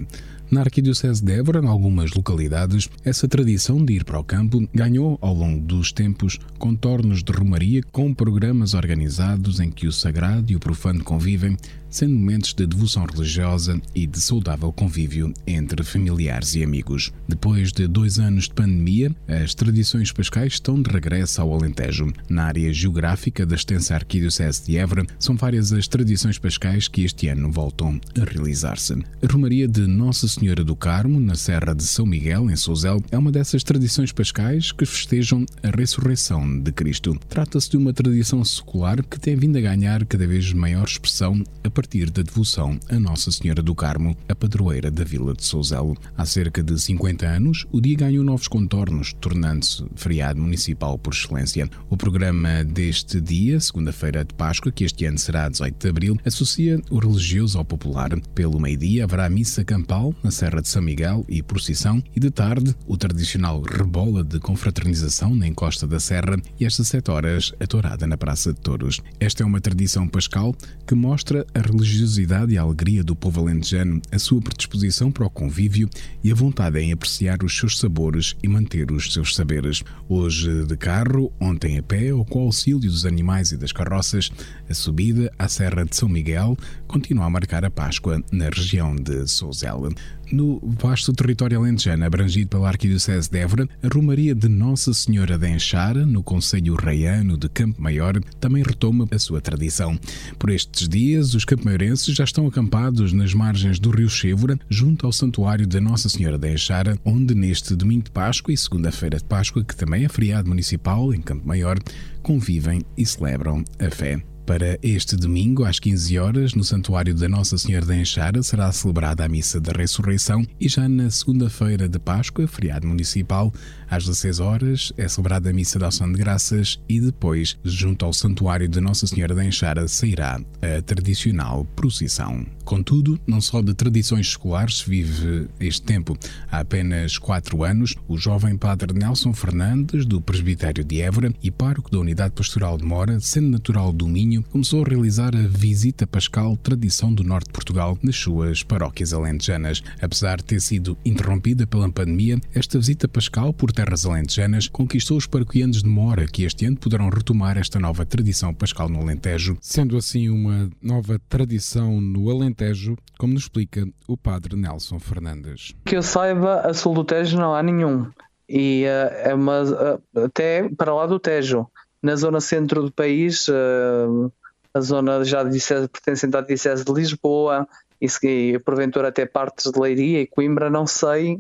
Na 0.52 0.62
Arquidiocese 0.62 1.24
de 1.24 1.34
Évora, 1.34 1.60
em 1.60 1.68
algumas 1.68 2.12
localidades, 2.12 2.90
essa 3.06 3.28
tradição 3.28 3.86
de 3.86 3.94
ir 3.94 4.04
para 4.04 4.20
o 4.20 4.24
campo 4.24 4.68
ganhou, 4.74 5.20
ao 5.22 5.32
longo 5.32 5.64
dos 5.64 5.92
tempos, 5.92 6.40
contornos 6.58 7.22
de 7.22 7.32
romaria 7.32 7.84
com 7.92 8.12
programas 8.16 8.74
organizados 8.74 9.60
em 9.60 9.70
que 9.70 9.86
o 9.86 9.92
sagrado 9.92 10.52
e 10.52 10.56
o 10.56 10.60
profano 10.60 11.04
convivem, 11.04 11.56
sendo 11.90 12.16
momentos 12.16 12.54
de 12.54 12.66
devoção 12.66 13.06
religiosa 13.06 13.82
e 13.96 14.06
de 14.06 14.20
saudável 14.20 14.72
convívio 14.72 15.34
entre 15.46 15.84
familiares 15.84 16.56
e 16.56 16.64
amigos. 16.64 17.12
Depois 17.28 17.72
de 17.72 17.88
dois 17.88 18.20
anos 18.20 18.46
de 18.46 18.54
pandemia, 18.54 19.16
as 19.28 19.54
tradições 19.54 20.12
pascais 20.12 20.54
estão 20.54 20.82
de 20.82 20.90
regresso 20.92 21.42
ao 21.42 21.54
Alentejo. 21.54 22.12
Na 22.30 22.46
área 22.46 22.72
geográfica 22.74 23.46
da 23.46 23.56
extensa 23.56 23.96
Arquidiocese 23.96 24.66
de 24.66 24.78
Évora, 24.78 25.06
são 25.18 25.36
várias 25.36 25.72
as 25.72 25.88
tradições 25.88 26.38
pascais 26.38 26.88
que 26.88 27.04
este 27.04 27.28
ano 27.28 27.52
voltam 27.52 28.00
a 28.20 28.24
realizar-se. 28.24 28.94
A 28.94 29.32
Romaria 29.32 29.68
de 29.68 29.82
Nossa 29.88 30.28
Senhora 30.28 30.64
do 30.64 30.76
Carmo, 30.76 31.20
na 31.20 31.36
Serra 31.36 31.74
de 31.74 31.84
São 31.84 32.06
Miguel, 32.06 32.50
em 32.50 32.56
Souzel, 32.56 33.02
é 33.12 33.18
uma 33.18 33.32
dessas 33.32 33.64
tradições 33.64 34.12
pascais 34.12 34.72
que 34.72 34.86
festejam 34.86 35.46
a 35.64 35.76
ressurreição 35.76 36.60
de 36.60 36.72
Cristo. 36.72 37.18
Trata-se 37.28 37.70
de 37.70 37.78
uma 37.78 37.94
tradição 37.94 38.44
secular 38.44 39.04
que 39.04 39.20
tem 39.20 39.36
vindo 39.36 39.58
a 39.58 39.62
ganhar 39.62 40.06
cada 40.06 40.26
vez 40.28 40.52
maior 40.54 40.86
expressão 40.86 41.44
a 41.64 41.70
partir 41.80 42.10
da 42.10 42.22
devoção 42.22 42.78
a 42.90 43.00
Nossa 43.00 43.32
Senhora 43.32 43.62
do 43.62 43.74
Carmo, 43.74 44.14
a 44.28 44.36
padroeira 44.36 44.92
da 44.92 45.06
Vila 45.06 45.34
de 45.34 45.46
Souzelo. 45.46 45.96
Há 46.18 46.26
cerca 46.26 46.62
de 46.62 46.78
50 46.78 47.26
anos, 47.26 47.66
o 47.72 47.80
dia 47.80 47.96
ganhou 47.96 48.22
novos 48.22 48.50
contornos, 48.50 49.14
tornando-se 49.14 49.86
feriado 49.96 50.42
municipal 50.42 50.98
por 50.98 51.14
excelência. 51.14 51.70
O 51.90 51.96
programa 51.96 52.66
deste 52.66 53.22
dia, 53.22 53.62
segunda-feira 53.62 54.26
de 54.26 54.34
Páscoa, 54.34 54.74
que 54.74 54.84
este 54.84 55.06
ano 55.06 55.18
será 55.18 55.48
18 55.48 55.82
de 55.82 55.90
abril, 55.90 56.20
associa 56.26 56.82
o 56.90 57.00
religioso 57.00 57.58
ao 57.58 57.64
popular. 57.64 58.10
Pelo 58.36 58.60
meio-dia 58.60 59.06
haverá 59.06 59.30
missa 59.30 59.64
campal 59.64 60.14
na 60.22 60.32
Serra 60.32 60.62
de 60.62 60.68
São 60.68 60.82
Miguel 60.82 61.24
e 61.30 61.42
procissão, 61.42 62.04
e 62.14 62.20
de 62.20 62.30
tarde 62.30 62.76
o 62.88 62.98
tradicional 62.98 63.62
rebola 63.62 64.22
de 64.22 64.38
confraternização 64.38 65.34
na 65.34 65.48
encosta 65.48 65.88
da 65.88 66.02
Serra 66.02 66.36
e 66.60 66.66
às 66.66 66.76
17 66.76 67.10
horas 67.10 67.54
a 67.58 67.66
tourada 67.66 68.06
na 68.06 68.18
Praça 68.18 68.52
de 68.52 68.60
Touros. 68.60 69.00
Esta 69.18 69.44
é 69.44 69.46
uma 69.46 69.62
tradição 69.62 70.10
pascal 70.10 70.54
que 70.86 70.94
mostra 70.94 71.48
a 71.54 71.69
religiosidade 71.72 72.54
e 72.54 72.58
a 72.58 72.62
alegria 72.62 73.04
do 73.04 73.16
povo 73.16 73.42
alentejano, 73.42 74.02
a 74.12 74.20
sua 74.20 74.42
predisposição 74.42 75.12
para 75.12 75.26
o 75.26 75.30
convívio 75.30 75.90
e 76.24 76.32
a 76.32 76.36
vontade 76.36 76.80
em 76.80 76.92
apreciar 76.92 77.44
os 77.44 77.58
seus 77.58 77.78
sabores 77.78 78.36
e 78.42 78.48
manter 78.48 78.92
os 78.92 79.14
seus 79.14 79.36
saberes. 79.36 79.84
Hoje 80.08 80.66
de 80.66 80.76
carro, 80.76 81.32
ontem 81.40 81.78
a 81.78 81.84
pé 81.84 82.14
ou 82.14 82.26
com 82.26 82.40
o 82.40 82.46
auxílio 82.46 82.80
dos 82.80 83.06
animais 83.06 83.52
e 83.52 83.58
das 83.58 83.72
carroças, 83.72 84.32
a 84.70 84.74
subida 84.74 85.32
à 85.38 85.48
Serra 85.48 85.86
de 85.86 85.96
São 85.96 86.10
Miguel 86.10 86.58
continua 86.88 87.26
a 87.26 87.30
marcar 87.30 87.64
a 87.64 87.70
Páscoa 87.70 88.24
na 88.32 88.50
região 88.50 88.96
de 88.96 89.28
Souzela. 89.28 89.90
No 90.32 90.60
vasto 90.80 91.12
território 91.12 91.60
alentejano 91.60 92.06
abrangido 92.06 92.50
pela 92.50 92.68
Arquidiocese 92.68 93.30
de 93.30 93.40
Évora, 93.40 93.68
a 93.82 93.88
Romaria 93.88 94.36
de 94.36 94.48
Nossa 94.48 94.94
Senhora 94.94 95.40
de 95.40 95.50
Enxara, 95.50 96.06
no 96.06 96.22
Conselho 96.22 96.76
Reiano 96.76 97.36
de 97.36 97.50
Campo 97.50 97.82
Maior, 97.82 98.20
também 98.40 98.62
retoma 98.62 99.08
a 99.12 99.18
sua 99.18 99.42
tradição. 99.42 99.98
Por 100.38 100.52
estes 100.52 100.88
dias, 100.88 101.34
os 101.34 101.46
campomaiorenses 101.46 102.16
já 102.16 102.24
estão 102.24 102.46
acampados 102.46 103.12
nas 103.12 103.34
margens 103.34 103.80
do 103.80 103.90
rio 103.90 104.10
Chévora, 104.10 104.60
junto 104.70 105.08
ao 105.08 105.12
Santuário 105.12 105.66
de 105.66 105.80
Nossa 105.80 106.10
Senhora 106.10 106.38
de 106.38 106.54
Enxara, 106.54 106.96
onde 107.04 107.34
neste 107.34 107.76
domingo 107.76 108.04
de 108.04 108.12
Páscoa 108.12 108.54
e 108.54 108.58
segunda-feira 108.58 109.18
de 109.18 109.24
Páscoa, 109.24 109.64
que 109.64 109.76
também 109.76 110.06
é 110.06 110.10
feriado 110.10 110.48
municipal 110.48 111.12
em 111.12 111.22
Campo 111.22 111.48
Maior, 111.48 111.80
convivem 112.22 112.84
e 112.96 113.04
celebram 113.04 113.64
a 113.80 113.90
fé. 113.90 114.29
Para 114.50 114.80
este 114.82 115.16
domingo, 115.16 115.64
às 115.64 115.80
15 115.80 116.18
horas, 116.18 116.56
no 116.56 116.64
Santuário 116.64 117.14
da 117.14 117.30
Nossa 117.30 117.56
Senhora 117.56 117.86
da 117.86 117.96
Enxara, 117.96 118.42
será 118.42 118.72
celebrada 118.72 119.24
a 119.24 119.30
Missa 119.30 119.62
da 119.62 119.72
Ressurreição 119.72 120.44
e 120.60 120.68
já 120.68 120.90
na 120.90 121.12
segunda-feira 121.12 121.88
de 121.88 122.00
Páscoa, 122.00 122.48
feriado 122.48 122.88
municipal, 122.88 123.54
às 123.90 124.06
16 124.06 124.40
horas, 124.40 124.94
é 124.98 125.08
celebrada 125.08 125.50
a 125.50 125.54
Missa 125.54 125.80
da 125.80 125.88
Ação 125.88 126.12
de 126.12 126.18
Graças 126.18 126.80
e 126.88 127.00
depois, 127.00 127.58
junto 127.64 128.06
ao 128.06 128.14
Santuário 128.14 128.70
da 128.70 128.80
Nossa 128.80 129.08
Senhora 129.08 129.34
da 129.34 129.44
Enxara, 129.44 129.88
sairá 129.88 130.40
a 130.62 130.82
tradicional 130.82 131.66
procissão. 131.76 132.46
Contudo, 132.64 133.20
não 133.26 133.42
só 133.42 133.62
de 133.62 133.74
tradições 133.74 134.28
escolares 134.28 134.82
vive 134.82 135.48
este 135.60 135.82
tempo. 135.82 136.18
Há 136.52 136.60
apenas 136.60 137.18
quatro 137.18 137.64
anos, 137.64 137.96
o 138.08 138.18
jovem 138.18 138.56
padre 138.56 138.94
Nelson 138.94 139.34
Fernandes, 139.34 140.06
do 140.06 140.22
Presbitério 140.22 140.84
de 140.84 141.02
Évora 141.02 141.34
e 141.42 141.50
pároco 141.50 141.90
da 141.90 141.98
Unidade 142.00 142.36
Pastoral 142.36 142.78
de 142.78 142.86
Mora, 142.86 143.20
sendo 143.20 143.50
natural 143.50 143.92
do 143.92 144.08
Minho, 144.08 144.44
começou 144.44 144.84
a 144.84 144.88
realizar 144.88 145.36
a 145.36 145.48
Visita 145.48 146.06
Pascal 146.06 146.56
Tradição 146.58 147.12
do 147.12 147.24
Norte 147.24 147.48
de 147.48 147.54
Portugal 147.54 147.98
nas 148.04 148.16
suas 148.16 148.62
paróquias 148.62 149.14
alentejanas. 149.14 149.82
Apesar 150.00 150.38
de 150.38 150.44
ter 150.44 150.62
sido 150.62 150.98
interrompida 151.04 151.66
pela 151.66 151.92
pandemia, 151.92 152.40
esta 152.54 152.78
visita 152.78 153.08
pascal 153.08 153.52
por 153.52 153.72
terras 153.80 154.06
alentejanas 154.06 154.68
conquistou 154.68 155.16
os 155.16 155.26
paroquianos 155.26 155.82
de 155.82 155.88
Mora, 155.88 156.26
que 156.26 156.44
este 156.44 156.66
ano 156.66 156.76
poderão 156.76 157.08
retomar 157.08 157.58
esta 157.58 157.80
nova 157.80 158.06
tradição 158.06 158.54
pascal 158.54 158.90
no 158.90 159.00
Alentejo, 159.00 159.58
sendo 159.62 159.96
assim 159.96 160.28
uma 160.28 160.70
nova 160.82 161.18
tradição 161.30 162.02
no 162.02 162.30
Alentejo, 162.30 162.98
como 163.18 163.32
nos 163.32 163.44
explica 163.44 163.88
o 164.06 164.18
padre 164.18 164.58
Nelson 164.58 165.00
Fernandes. 165.00 165.74
Que 165.86 165.96
eu 165.96 166.04
saiba, 166.04 166.60
a 166.60 166.74
sul 166.74 166.94
do 166.94 167.06
Tejo 167.06 167.38
não 167.38 167.56
há 167.56 167.64
nenhum. 167.64 168.06
E 168.50 168.84
uh, 168.84 169.30
é 169.30 169.34
uma, 169.34 169.64
uh, 169.64 170.26
até 170.26 170.68
para 170.68 170.94
lá 170.94 171.08
do 171.08 171.18
Tejo, 171.18 171.66
na 172.04 172.18
zona 172.18 172.42
centro 172.42 172.84
do 172.84 172.92
país, 172.92 173.48
uh, 173.48 174.30
a 174.74 174.82
zona 174.82 175.24
já 175.24 175.42
pertencente 175.88 176.36
à 176.36 176.42
Diocese 176.42 176.84
de 176.84 176.92
Lisboa 176.92 177.66
e, 178.02 178.08
e 178.28 178.60
porventura 178.60 179.08
até 179.08 179.26
partes 179.26 179.72
de 179.72 179.80
Leiria 179.80 180.20
e 180.20 180.28
Coimbra, 180.28 180.70
não 180.70 180.86
sei 180.86 181.40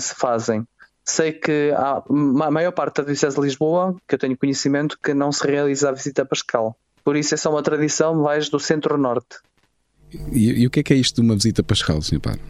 se 0.00 0.16
fazem. 0.16 0.66
Sei 1.04 1.32
que 1.32 1.72
há 1.76 2.02
a 2.06 2.50
maior 2.50 2.72
parte 2.72 2.96
da 2.96 3.04
Diocese 3.04 3.36
de 3.36 3.42
Lisboa, 3.42 3.96
que 4.06 4.14
eu 4.14 4.18
tenho 4.18 4.36
conhecimento, 4.36 4.98
que 5.02 5.14
não 5.14 5.32
se 5.32 5.46
realiza 5.46 5.88
a 5.88 5.92
visita 5.92 6.24
pascal. 6.24 6.76
Por 7.04 7.16
isso, 7.16 7.34
é 7.34 7.50
uma 7.50 7.62
tradição 7.62 8.14
mais 8.14 8.48
do 8.48 8.60
centro-norte. 8.60 9.38
E, 10.32 10.62
e, 10.62 10.66
o 10.66 10.70
que 10.70 10.80
é 10.80 10.82
que 10.82 10.92
é 10.92 10.96
isto 10.96 11.16
de 11.16 11.26
uma 11.26 11.34
visita 11.34 11.62
pascal, 11.62 12.02
Sr. 12.02 12.20
Padre? 12.20 12.40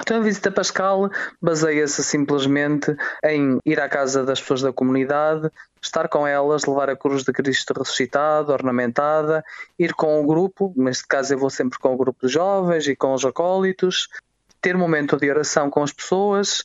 Então, 0.00 0.18
a 0.18 0.20
visita 0.20 0.50
pascal 0.50 1.10
baseia-se 1.40 2.02
simplesmente 2.02 2.96
em 3.24 3.58
ir 3.66 3.78
à 3.80 3.88
casa 3.88 4.24
das 4.24 4.40
pessoas 4.40 4.62
da 4.62 4.72
comunidade, 4.72 5.50
estar 5.82 6.08
com 6.08 6.26
elas, 6.26 6.64
levar 6.64 6.88
a 6.88 6.96
cruz 6.96 7.24
de 7.24 7.32
Cristo 7.32 7.74
ressuscitado, 7.76 8.52
ornamentada, 8.52 9.44
ir 9.78 9.92
com 9.92 10.22
o 10.22 10.26
grupo, 10.26 10.72
neste 10.76 11.06
caso 11.06 11.34
eu 11.34 11.38
vou 11.38 11.50
sempre 11.50 11.78
com 11.78 11.92
o 11.92 11.96
grupo 11.96 12.26
de 12.26 12.32
jovens 12.32 12.86
e 12.86 12.96
com 12.96 13.12
os 13.12 13.24
acólitos, 13.24 14.08
ter 14.62 14.76
um 14.76 14.78
momento 14.78 15.16
de 15.16 15.28
oração 15.28 15.68
com 15.68 15.82
as 15.82 15.92
pessoas, 15.92 16.64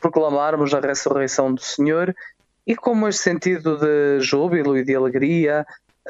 proclamarmos 0.00 0.72
a 0.74 0.80
ressurreição 0.80 1.52
do 1.54 1.60
Senhor. 1.60 2.14
E 2.66 2.76
como 2.76 3.08
este 3.08 3.22
sentido 3.22 3.76
de 3.76 4.20
júbilo 4.20 4.76
e 4.76 4.84
de 4.84 4.94
alegria 4.94 5.66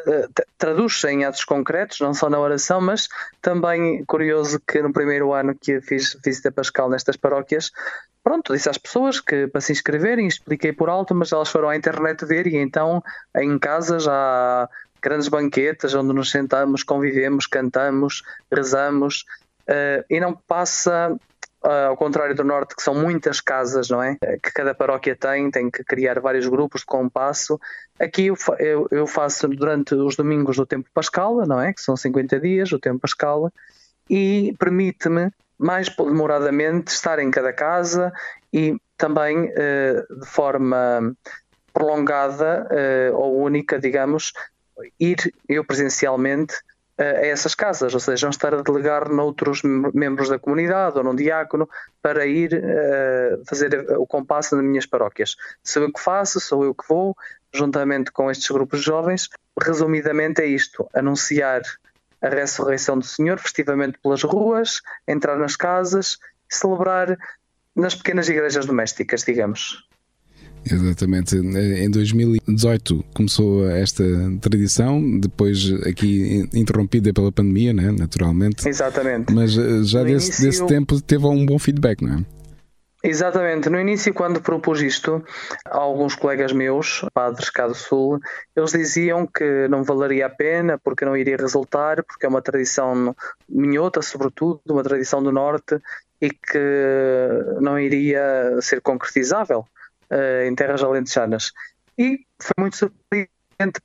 eh, 0.07 0.29
traduz-se 0.57 1.09
em 1.09 1.25
atos 1.25 1.45
concretos, 1.45 2.01
não 2.01 2.15
só 2.15 2.29
na 2.31 2.39
oração, 2.39 2.81
mas 2.81 3.09
também 3.41 4.05
curioso 4.05 4.61
que 4.67 4.81
no 4.83 4.93
primeiro 4.93 5.33
ano 5.33 5.55
que 5.55 5.81
fiz 5.81 6.17
visita 6.25 6.53
pascal 6.53 6.89
nestas 6.89 7.17
paróquias, 7.17 7.73
pronto, 8.23 8.53
disse 8.53 8.69
às 8.69 8.79
pessoas 8.79 9.21
que 9.21 9.47
para 9.49 9.61
se 9.61 9.73
inscreverem, 9.73 10.27
expliquei 10.27 10.73
por 10.73 10.89
alto, 10.89 11.15
mas 11.15 11.33
elas 11.33 11.49
foram 11.49 11.69
à 11.69 11.77
internet 11.77 12.25
ver 12.25 12.47
e 12.47 12.57
então 12.57 13.03
em 13.37 13.59
casa 13.59 13.99
já 13.99 14.69
grandes 15.03 15.29
banquetes 15.29 15.95
onde 15.95 16.13
nos 16.13 16.31
sentamos, 16.31 16.83
convivemos, 16.83 17.47
cantamos, 17.47 18.23
rezamos 18.53 19.25
uh, 19.69 20.05
e 20.09 20.21
não 20.21 20.35
passa 20.35 21.17
ao 21.63 21.97
contrário 21.97 22.35
do 22.35 22.43
Norte, 22.43 22.75
que 22.75 22.83
são 22.83 22.95
muitas 22.95 23.41
casas, 23.41 23.89
não 23.91 24.03
é? 24.03 24.17
Que 24.43 24.53
cada 24.53 24.75
paróquia 24.75 25.15
tem, 25.15 25.51
tem 25.51 25.71
que 25.71 25.85
criar 25.85 26.19
vários 26.21 26.47
grupos 26.47 26.81
de 26.81 26.87
compasso. 26.87 27.61
Aqui 27.99 28.27
eu, 28.27 28.37
eu, 28.59 28.89
eu, 28.91 29.07
faço 29.07 29.47
durante 29.49 29.95
os 29.95 30.17
domingos 30.17 30.57
do 30.57 30.65
tempo 30.65 30.89
pascal, 30.95 31.47
não 31.47 31.61
é? 31.61 31.73
Que 31.73 31.83
são 31.83 31.97
50 31.97 32.41
dias, 32.41 32.73
o 32.73 32.79
tempo 32.79 33.01
pascal, 33.01 33.53
e 34.09 34.55
permite-me 34.59 35.31
mais 35.59 35.95
demoradamente 35.95 36.93
estar 36.93 37.19
em 37.19 37.31
cada 37.31 37.53
casa 37.53 38.11
e 38.51 38.75
também 38.97 39.45
uh, 39.45 40.21
de 40.21 40.27
forma 40.27 41.15
prolongada 41.73 42.67
uh, 42.71 43.17
ou 43.17 43.39
única, 43.43 43.79
digamos, 43.79 44.33
ir 44.99 45.33
eu 45.47 45.65
presencialmente 45.65 46.55
a 47.03 47.27
essas 47.27 47.55
casas, 47.55 47.95
ou 47.95 48.01
seja, 48.01 48.27
não 48.27 48.31
estar 48.31 48.55
a 48.55 48.63
delegar 48.63 49.09
noutros 49.09 49.63
membros 49.63 50.29
da 50.29 50.39
comunidade 50.39 50.99
ou 50.99 51.05
num 51.05 51.15
diácono 51.15 51.69
para 52.03 52.27
ir 52.27 52.55
uh, 52.55 53.45
fazer 53.47 53.91
o 53.99 54.07
compasso 54.07 54.57
nas 54.57 54.65
minhas 54.65 54.87
paróquias. 54.87 55.37
Sou 55.65 55.83
eu 55.83 55.93
que 55.93 56.01
faço, 56.01 56.41
sou 56.41 56.65
eu 56.65 56.75
que 56.75 56.87
vou, 56.89 57.17
juntamente 57.53 58.11
com 58.13 58.31
estes 58.31 58.51
grupos 58.51 58.81
de 58.81 58.87
jovens. 58.87 59.29
Resumidamente 59.61 60.43
é 60.43 60.47
isto: 60.47 60.89
anunciar 60.95 61.63
a 62.21 62.29
ressurreição 62.29 62.99
do 62.99 63.05
Senhor 63.05 63.39
festivamente 63.39 63.99
pelas 63.99 64.23
ruas, 64.23 64.81
entrar 65.09 65.37
nas 65.37 65.57
casas 65.57 66.19
celebrar 66.51 67.17
nas 67.75 67.95
pequenas 67.95 68.29
igrejas 68.29 68.67
domésticas, 68.67 69.23
digamos. 69.23 69.89
Exatamente. 70.65 71.37
Em 71.37 71.91
2018 71.91 73.05
começou 73.15 73.69
esta 73.69 74.05
tradição, 74.41 75.19
depois 75.19 75.73
aqui 75.87 76.49
interrompida 76.53 77.13
pela 77.13 77.33
pandemia, 77.33 77.73
né? 77.73 77.91
naturalmente. 77.93 78.69
Exatamente. 78.69 79.33
Mas 79.33 79.57
eh, 79.57 79.83
já 79.85 80.03
desse, 80.03 80.29
início... 80.29 80.45
desse 80.45 80.67
tempo 80.67 81.01
teve 81.01 81.27
um 81.27 81.45
bom 81.47 81.59
feedback, 81.59 82.03
não 82.03 82.19
é? 82.19 82.25
Exatamente. 83.03 83.71
No 83.71 83.81
início, 83.81 84.13
quando 84.13 84.43
propus 84.43 84.83
isto, 84.83 85.25
alguns 85.65 86.15
colegas 86.15 86.53
meus, 86.53 87.03
padres 87.15 87.49
cá 87.49 87.67
do 87.67 87.75
Sul, 87.75 88.21
eles 88.55 88.73
diziam 88.73 89.27
que 89.27 89.67
não 89.69 89.83
valeria 89.83 90.27
a 90.27 90.31
pena 90.31 90.79
porque 90.79 91.07
não 91.07 91.17
iria 91.17 91.39
resultar, 91.39 92.05
porque 92.05 92.27
é 92.27 92.29
uma 92.29 92.43
tradição 92.43 93.17
minhota, 93.49 94.03
sobretudo, 94.03 94.61
uma 94.69 94.83
tradição 94.83 95.23
do 95.23 95.33
Norte, 95.33 95.81
e 96.21 96.29
que 96.29 97.59
não 97.63 97.79
iria 97.79 98.59
ser 98.61 98.83
concretizável 98.83 99.65
uh, 100.11 100.47
em 100.47 100.55
terras 100.55 100.83
alentejanas. 100.83 101.53
E 101.99 102.21
foi 102.41 102.55
muito 102.59 102.77
surpreendente 102.77 103.31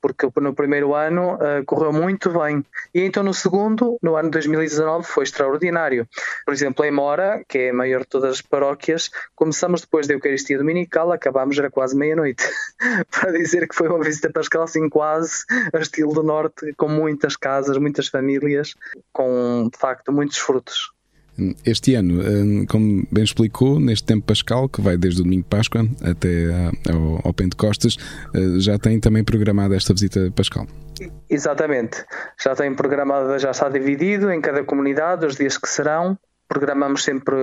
porque 0.01 0.27
no 0.39 0.53
primeiro 0.53 0.95
ano 0.95 1.35
uh, 1.35 1.65
correu 1.65 1.91
muito 1.91 2.31
bem. 2.31 2.63
E 2.93 3.01
então 3.01 3.23
no 3.23 3.33
segundo, 3.33 3.97
no 4.01 4.15
ano 4.15 4.29
de 4.29 4.33
2019, 4.33 5.05
foi 5.05 5.25
extraordinário. 5.25 6.07
Por 6.45 6.53
exemplo, 6.53 6.85
em 6.85 6.91
Mora, 6.91 7.43
que 7.47 7.57
é 7.57 7.69
a 7.71 7.73
maior 7.73 8.01
de 8.01 8.07
todas 8.07 8.31
as 8.31 8.41
paróquias, 8.41 9.09
começamos 9.35 9.81
depois 9.81 10.07
da 10.07 10.13
Eucaristia 10.13 10.57
Dominical, 10.57 11.11
acabámos 11.11 11.55
já 11.57 11.69
quase 11.69 11.97
meia-noite. 11.97 12.43
Para 13.11 13.33
dizer 13.33 13.67
que 13.67 13.75
foi 13.75 13.89
uma 13.89 14.03
visita 14.03 14.31
pascal 14.31 14.63
assim 14.63 14.87
quase 14.87 15.43
a 15.73 15.79
estilo 15.79 16.13
do 16.13 16.23
Norte, 16.23 16.73
com 16.77 16.87
muitas 16.87 17.35
casas, 17.35 17.77
muitas 17.77 18.07
famílias, 18.07 18.75
com 19.11 19.69
de 19.71 19.77
facto 19.77 20.11
muitos 20.11 20.37
frutos. 20.37 20.94
Este 21.65 21.95
ano, 21.95 22.21
hum, 22.21 22.65
como 22.65 23.05
bem 23.11 23.23
explicou, 23.23 23.79
neste 23.79 24.05
tempo 24.05 24.25
pascal, 24.25 24.69
que 24.69 24.81
vai 24.81 24.97
desde 24.97 25.21
o 25.21 25.23
domingo 25.23 25.43
de 25.43 25.49
Páscoa 25.49 25.81
até 26.01 26.45
ao, 27.23 27.33
Pentecostes, 27.33 27.97
hum, 28.33 28.59
já 28.59 28.79
tem 28.79 28.99
também 28.99 29.23
programada 29.23 29.75
esta 29.75 29.93
visita 29.93 30.31
pascal. 30.33 30.65
Exatamente. 31.29 32.05
Já 32.41 32.55
tem 32.55 32.73
programada, 32.73 33.37
já 33.37 33.51
está 33.51 33.67
dividido 33.67 34.31
em 34.31 34.39
cada 34.39 34.63
comunidade, 34.63 35.25
os 35.25 35.35
dias 35.35 35.57
que 35.57 35.67
serão. 35.67 36.17
Programamos 36.47 37.03
sempre, 37.03 37.35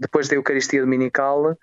depois 0.00 0.28
da 0.28 0.34
Eucaristia 0.34 0.80
Dominical, 0.80 1.52
hum, 1.52 1.56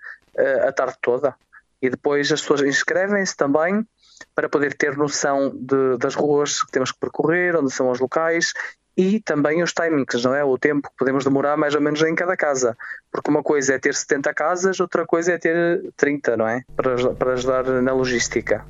a 0.66 0.72
tarde 0.72 0.94
toda. 1.02 1.34
E 1.82 1.90
depois 1.90 2.32
as 2.32 2.40
pessoas 2.40 2.62
inscrevem-se 2.62 3.36
também 3.36 3.86
para 4.34 4.48
poder 4.48 4.74
ter 4.74 4.96
noção 4.96 5.50
de, 5.54 5.98
das 5.98 6.14
ruas 6.14 6.62
que 6.62 6.72
temos 6.72 6.90
que 6.92 6.98
percorrer, 6.98 7.54
onde 7.56 7.70
são 7.70 7.90
os 7.90 8.00
locais 8.00 8.54
e 8.96 9.20
também 9.20 9.62
os 9.62 9.72
timings, 9.72 10.24
não 10.24 10.34
é? 10.34 10.44
O 10.44 10.56
tempo 10.56 10.88
que 10.88 10.96
podemos 10.96 11.24
demorar 11.24 11.56
mais 11.56 11.74
ou 11.74 11.80
menos 11.80 12.00
em 12.02 12.14
cada 12.14 12.36
casa. 12.36 12.76
Porque 13.10 13.30
uma 13.30 13.42
coisa 13.42 13.74
é 13.74 13.78
ter 13.78 13.94
70 13.94 14.32
casas, 14.34 14.80
outra 14.80 15.06
coisa 15.06 15.32
é 15.32 15.38
ter 15.38 15.92
30, 15.96 16.36
não 16.36 16.46
é? 16.46 16.62
Para, 16.76 17.14
para 17.14 17.32
ajudar 17.32 17.64
na 17.64 17.92
logística. 17.92 18.64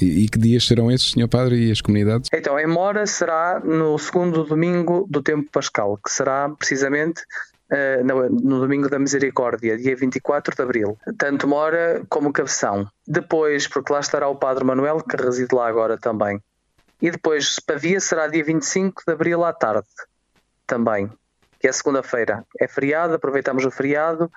E, 0.00 0.24
e 0.24 0.28
que 0.28 0.38
dias 0.38 0.66
serão 0.66 0.90
esses, 0.90 1.12
Sr. 1.12 1.28
Padre, 1.28 1.68
e 1.68 1.70
as 1.70 1.80
comunidades? 1.80 2.28
Então, 2.32 2.58
em 2.58 2.66
Mora 2.66 3.06
será 3.06 3.60
no 3.60 3.98
segundo 3.98 4.44
domingo 4.44 5.06
do 5.08 5.22
tempo 5.22 5.48
pascal, 5.50 5.98
que 6.04 6.10
será 6.10 6.48
precisamente 6.48 7.22
uh, 7.70 8.04
no, 8.04 8.28
no, 8.28 8.60
domingo 8.60 8.88
da 8.88 8.98
Misericórdia, 8.98 9.76
dia 9.76 9.94
24 9.94 10.54
de 10.54 10.62
abril. 10.62 10.98
Tanto 11.16 11.46
Mora 11.46 12.02
como 12.08 12.32
Cabeção. 12.32 12.88
Depois, 13.06 13.66
porque 13.66 13.92
lá 13.92 14.00
estará 14.00 14.28
o 14.28 14.36
Padre 14.36 14.64
Manuel, 14.64 15.00
que 15.02 15.16
reside 15.16 15.54
lá 15.54 15.68
agora 15.68 15.96
também. 15.96 16.40
E 17.00 17.10
depois 17.10 17.60
Pavia 17.60 18.00
será 18.00 18.26
dia 18.26 18.44
25 18.44 19.02
de 19.06 19.12
abril 19.12 19.44
à 19.44 19.52
tarde, 19.52 19.86
também, 20.66 21.10
que 21.60 21.68
é 21.68 21.72
segunda-feira. 21.72 22.44
É 22.58 22.66
feriado, 22.66 23.14
aproveitamos 23.14 23.64
o 23.64 23.70
feriado 23.70 24.30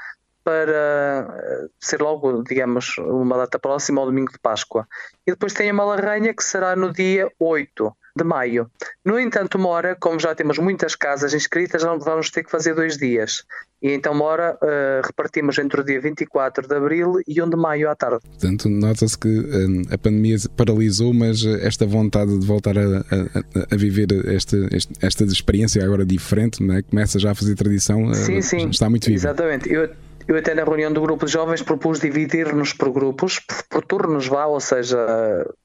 para 0.43 0.71
eh, 0.71 1.67
ser 1.79 2.01
logo, 2.01 2.43
digamos, 2.43 2.97
uma 2.97 3.37
data 3.37 3.59
próxima 3.59 4.01
ao 4.01 4.07
domingo 4.07 4.31
de 4.31 4.39
Páscoa. 4.39 4.87
E 5.25 5.31
depois 5.31 5.53
tem 5.53 5.69
a 5.69 5.73
Malarranha, 5.73 6.33
que 6.33 6.43
será 6.43 6.75
no 6.75 6.91
dia 6.91 7.31
8 7.39 7.95
de 8.15 8.23
maio. 8.23 8.69
No 9.05 9.19
entanto, 9.19 9.57
Mora, 9.57 9.95
como 9.99 10.19
já 10.19 10.35
temos 10.35 10.57
muitas 10.57 10.95
casas 10.95 11.33
inscritas, 11.33 11.83
vamos 11.83 12.29
ter 12.29 12.43
que 12.43 12.51
fazer 12.51 12.73
dois 12.73 12.97
dias. 12.97 13.43
E 13.81 13.91
então 13.91 14.13
Mora 14.13 14.57
uh, 14.61 15.05
repartimos 15.05 15.57
entre 15.57 15.81
o 15.81 15.83
dia 15.83 15.99
24 15.99 16.67
de 16.67 16.75
abril 16.75 17.13
e 17.27 17.41
1 17.41 17.49
de 17.49 17.57
maio 17.57 17.89
à 17.89 17.95
tarde. 17.95 18.19
Portanto, 18.27 18.69
nota-se 18.69 19.17
que 19.17 19.27
uh, 19.27 19.93
a 19.93 19.97
pandemia 19.97 20.37
paralisou, 20.55 21.13
mas 21.13 21.43
esta 21.43 21.85
vontade 21.85 22.37
de 22.37 22.45
voltar 22.45 22.77
a, 22.77 22.81
a, 22.81 23.73
a 23.73 23.75
viver 23.75 24.07
esta, 24.27 24.57
esta 25.01 25.23
experiência 25.23 25.83
agora 25.83 26.05
diferente, 26.05 26.61
né? 26.63 26.83
começa 26.83 27.17
já 27.17 27.31
a 27.31 27.35
fazer 27.35 27.55
tradição, 27.55 28.05
uh, 28.05 28.13
sim, 28.13 28.41
sim, 28.41 28.69
está 28.69 28.87
muito 28.87 29.05
viva. 29.05 29.17
Exatamente. 29.17 29.71
Eu, 29.71 29.89
eu 30.27 30.37
até 30.37 30.53
na 30.53 30.63
reunião 30.63 30.91
do 30.91 31.01
grupo 31.01 31.25
de 31.25 31.31
jovens 31.31 31.61
propus 31.61 31.99
dividir-nos 31.99 32.73
por 32.73 32.91
grupos, 32.91 33.39
por, 33.39 33.63
por 33.69 33.85
turnos 33.85 34.27
vá, 34.27 34.45
ou 34.45 34.59
seja, 34.59 34.97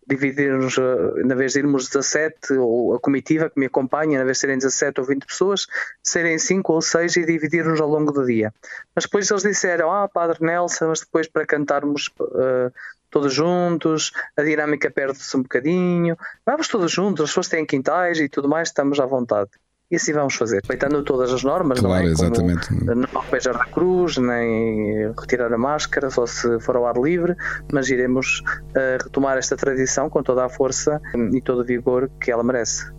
dividir-nos, 0.07 0.79
eh, 0.79 1.25
na 1.25 1.35
vez 1.35 1.53
de 1.53 1.61
irmos 1.61 1.89
17, 1.89 2.55
ou 2.55 2.95
a 2.95 3.01
comitiva 3.01 3.51
que 3.51 3.59
me 3.59 3.67
acompanha, 3.67 4.19
na 4.19 4.25
vez 4.25 4.39
de 4.39 4.41
serem 4.41 4.59
17 4.59 5.01
ou 5.01 5.07
20 5.07 5.27
pessoas, 5.27 5.67
serem 6.03 6.39
5 6.39 6.73
ou 6.73 6.81
6 6.81 7.17
e 7.17 7.27
dividir-nos 7.27 7.81
ao 7.81 7.89
longo 7.89 8.13
do 8.13 8.25
dia. 8.25 8.53
Mas 8.95 9.05
depois 9.05 9.31
eles 9.31 9.43
disseram, 9.43 9.91
ah, 9.91 10.09
Padre 10.09 10.39
Nelson, 10.41 10.89
mas 10.89 11.01
depois 11.01 11.29
para 11.29 11.47
cantarmos 11.47 12.11
uh, 12.21 12.73
todos 13.11 13.33
juntos, 13.33 14.13
a 14.37 14.43
dinâmica 14.43 14.91
perde-se 14.91 15.37
um 15.37 15.43
bocadinho, 15.43 16.17
vamos 16.45 16.69
todos 16.69 16.91
juntos, 16.91 17.25
as 17.25 17.31
pessoas 17.31 17.49
têm 17.49 17.65
quintais 17.65 18.19
e 18.19 18.29
tudo 18.29 18.49
mais, 18.49 18.69
estamos 18.69 19.01
à 19.01 19.07
vontade. 19.07 19.51
E 19.89 19.95
assim 19.95 20.13
vamos 20.13 20.35
fazer, 20.35 20.57
respeitando 20.57 21.01
todas 21.05 21.33
as 21.33 21.45
normas, 21.45 21.79
claro, 21.79 22.03
não 22.03 22.09
é? 22.09 22.13
exatamente. 22.13 22.69
Como 22.69 22.95
não 22.95 23.25
beijar 23.31 23.53
da 23.53 23.65
cruz, 23.67 24.17
nem 24.17 25.13
retirar 25.19 25.53
a 25.53 25.59
máscara, 25.59 26.11
só 26.11 26.27
se 26.27 26.59
for 26.59 26.75
ao 26.75 26.87
ar 26.87 26.97
livre, 26.97 27.37
mas 27.73 27.89
iremos 27.89 28.41
uh, 28.41 29.03
retomar 29.05 29.39
esta 29.39 29.57
tradição 29.57 30.11
com 30.11 30.25
toda 30.25 30.45
a 30.45 30.49
força 30.49 31.01
e 31.33 31.41
todo 31.41 31.61
o 31.61 31.65
vigor 31.65 32.11
que 32.21 32.33
ela 32.33 32.43
merece. 32.43 32.91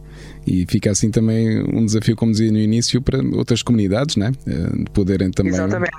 E 0.45 0.65
fica 0.65 0.89
assim 0.89 1.11
também 1.11 1.61
um 1.61 1.85
desafio, 1.85 2.15
como 2.15 2.31
dizia 2.31 2.51
no 2.51 2.57
início, 2.57 3.01
para 3.01 3.19
outras 3.35 3.61
comunidades, 3.61 4.15
né? 4.15 4.31
Uh, 4.47 4.89
poderem 4.91 5.29
também. 5.29 5.51
Exatamente 5.51 5.91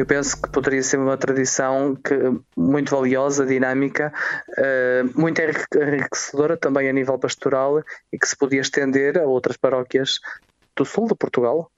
eu 0.00 0.06
penso 0.06 0.40
que 0.40 0.48
poderia 0.48 0.82
ser 0.82 0.98
uma 0.98 1.18
tradição 1.18 1.94
que, 1.94 2.14
muito 2.56 2.96
valiosa, 2.96 3.44
dinâmica, 3.44 4.10
uh, 4.48 5.20
muito 5.20 5.42
enriquecedora 5.42 6.56
também 6.56 6.88
a 6.88 6.92
nível 6.92 7.18
pastoral 7.18 7.82
e 8.10 8.18
que 8.18 8.26
se 8.26 8.34
podia 8.34 8.62
estender 8.62 9.18
a 9.18 9.24
outras 9.24 9.58
paróquias 9.58 10.18
do 10.74 10.86
sul 10.86 11.06
de 11.06 11.14
Portugal 11.14 11.70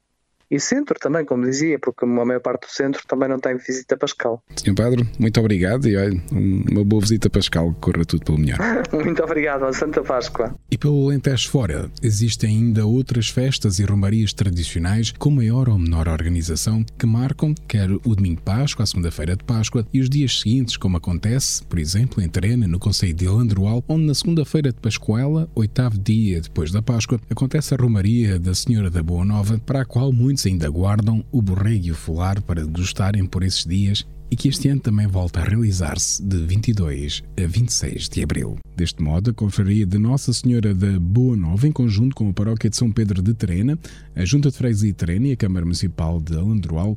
e 0.53 0.61
centro 0.61 0.95
também, 1.01 1.25
como 1.25 1.47
dizia, 1.47 1.79
porque 1.79 2.05
a 2.05 2.09
maior 2.09 2.41
parte 2.41 2.67
do 2.67 2.71
centro 2.71 3.03
também 3.09 3.27
não 3.27 3.39
tem 3.39 3.57
visita 3.57 3.97
pascal. 3.97 4.43
Senhor 4.55 4.77
Padre, 4.77 5.09
muito 5.19 5.41
obrigado 5.41 5.89
e 5.89 5.97
olha, 5.97 6.23
uma 6.31 6.85
boa 6.85 7.01
visita 7.01 7.31
pascal, 7.31 7.73
que 7.73 7.81
corra 7.81 8.05
tudo 8.05 8.23
pelo 8.23 8.39
melhor. 8.39 8.59
muito 8.93 9.23
obrigado, 9.23 9.65
a 9.65 9.73
Santa 9.73 10.03
Páscoa. 10.03 10.55
E 10.71 10.77
pelo 10.77 11.07
Alentejo 11.07 11.49
fora, 11.49 11.91
existem 12.03 12.51
ainda 12.51 12.85
outras 12.85 13.31
festas 13.31 13.79
e 13.79 13.85
romarias 13.85 14.35
tradicionais 14.35 15.11
com 15.19 15.31
maior 15.31 15.71
ou 15.71 15.79
menor 15.79 16.07
organização 16.07 16.85
que 16.99 17.07
marcam 17.07 17.55
quer 17.67 17.91
o 17.91 18.15
domingo 18.15 18.37
de 18.37 18.43
Páscoa, 18.43 18.83
a 18.83 18.87
segunda-feira 18.87 19.35
de 19.35 19.45
Páscoa 19.45 19.87
e 19.91 20.01
os 20.01 20.11
dias 20.11 20.41
seguintes, 20.41 20.77
como 20.77 20.99
acontece, 20.99 21.65
por 21.65 21.79
exemplo, 21.79 22.23
em 22.23 22.29
Terena, 22.29 22.69
no 22.69 22.79
Conselho 22.79 23.15
de 23.15 23.27
Landroal, 23.27 23.83
onde 23.89 24.05
na 24.05 24.15
segunda-feira 24.15 24.71
de 24.71 24.81
Pascoela, 24.81 25.49
oitavo 25.55 25.99
dia 25.99 26.43
depois 26.43 26.71
da 26.71 26.83
Páscoa, 26.83 27.19
acontece 27.31 27.73
a 27.73 27.79
romaria 27.79 28.39
da 28.39 28.55
Senhora 28.55 28.91
da 28.91 29.03
Boa 29.03 29.25
Nova, 29.25 29.59
para 29.65 29.81
a 29.81 29.85
qual 29.87 30.13
muitos 30.13 30.42
ainda 30.49 30.69
guardam 30.69 31.25
o 31.31 31.43
borrego 31.43 31.87
e 31.87 31.91
o 31.93 31.95
folar 31.95 32.41
para 32.43 32.65
degustarem 32.65 33.27
por 33.27 33.43
esses 33.43 33.65
dias 33.65 34.07
e 34.31 34.37
que 34.37 34.49
este 34.49 34.69
ano 34.69 34.81
também 34.81 35.07
volta 35.07 35.41
a 35.41 35.45
realizar-se 35.45 36.23
de 36.23 36.39
22 36.39 37.23
a 37.37 37.47
26 37.47 38.09
de 38.09 38.23
abril. 38.23 38.59
Deste 38.75 39.03
modo, 39.03 39.31
a 39.31 39.35
Confraria 39.35 39.85
de 39.85 39.99
Nossa 39.99 40.33
Senhora 40.33 40.75
da 40.75 40.99
Boa 40.99 41.37
Nova, 41.37 41.69
em 41.69 41.73
conjunto 41.73 42.17
com 42.17 42.31
a 42.31 42.33
Paróquia 42.33 42.71
de 42.71 42.77
São 42.77 42.91
Pedro 42.91 43.21
de 43.21 43.35
Terena, 43.35 43.79
a 44.17 44.25
Junta 44.25 44.51
de 44.51 44.57
Freguesia 44.57 44.89
de 44.89 44.95
Terena 44.95 45.27
e 45.29 45.33
a 45.33 45.37
Câmara 45.37 45.67
Municipal 45.67 46.19
de 46.19 46.35
Alandroal, 46.35 46.97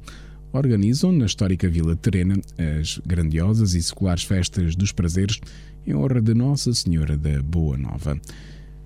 organizam 0.54 1.12
na 1.12 1.26
histórica 1.26 1.68
Vila 1.68 1.94
de 1.94 2.02
Terena 2.02 2.36
as 2.80 3.02
grandiosas 3.06 3.74
e 3.74 3.84
seculares 3.84 4.24
festas 4.24 4.74
dos 4.74 4.94
prazeres 4.94 5.42
em 5.86 5.94
honra 5.94 6.22
de 6.22 6.34
Nossa 6.34 6.74
Senhora 6.74 7.18
da 7.18 7.42
Boa 7.42 7.78
Nova. 7.78 8.18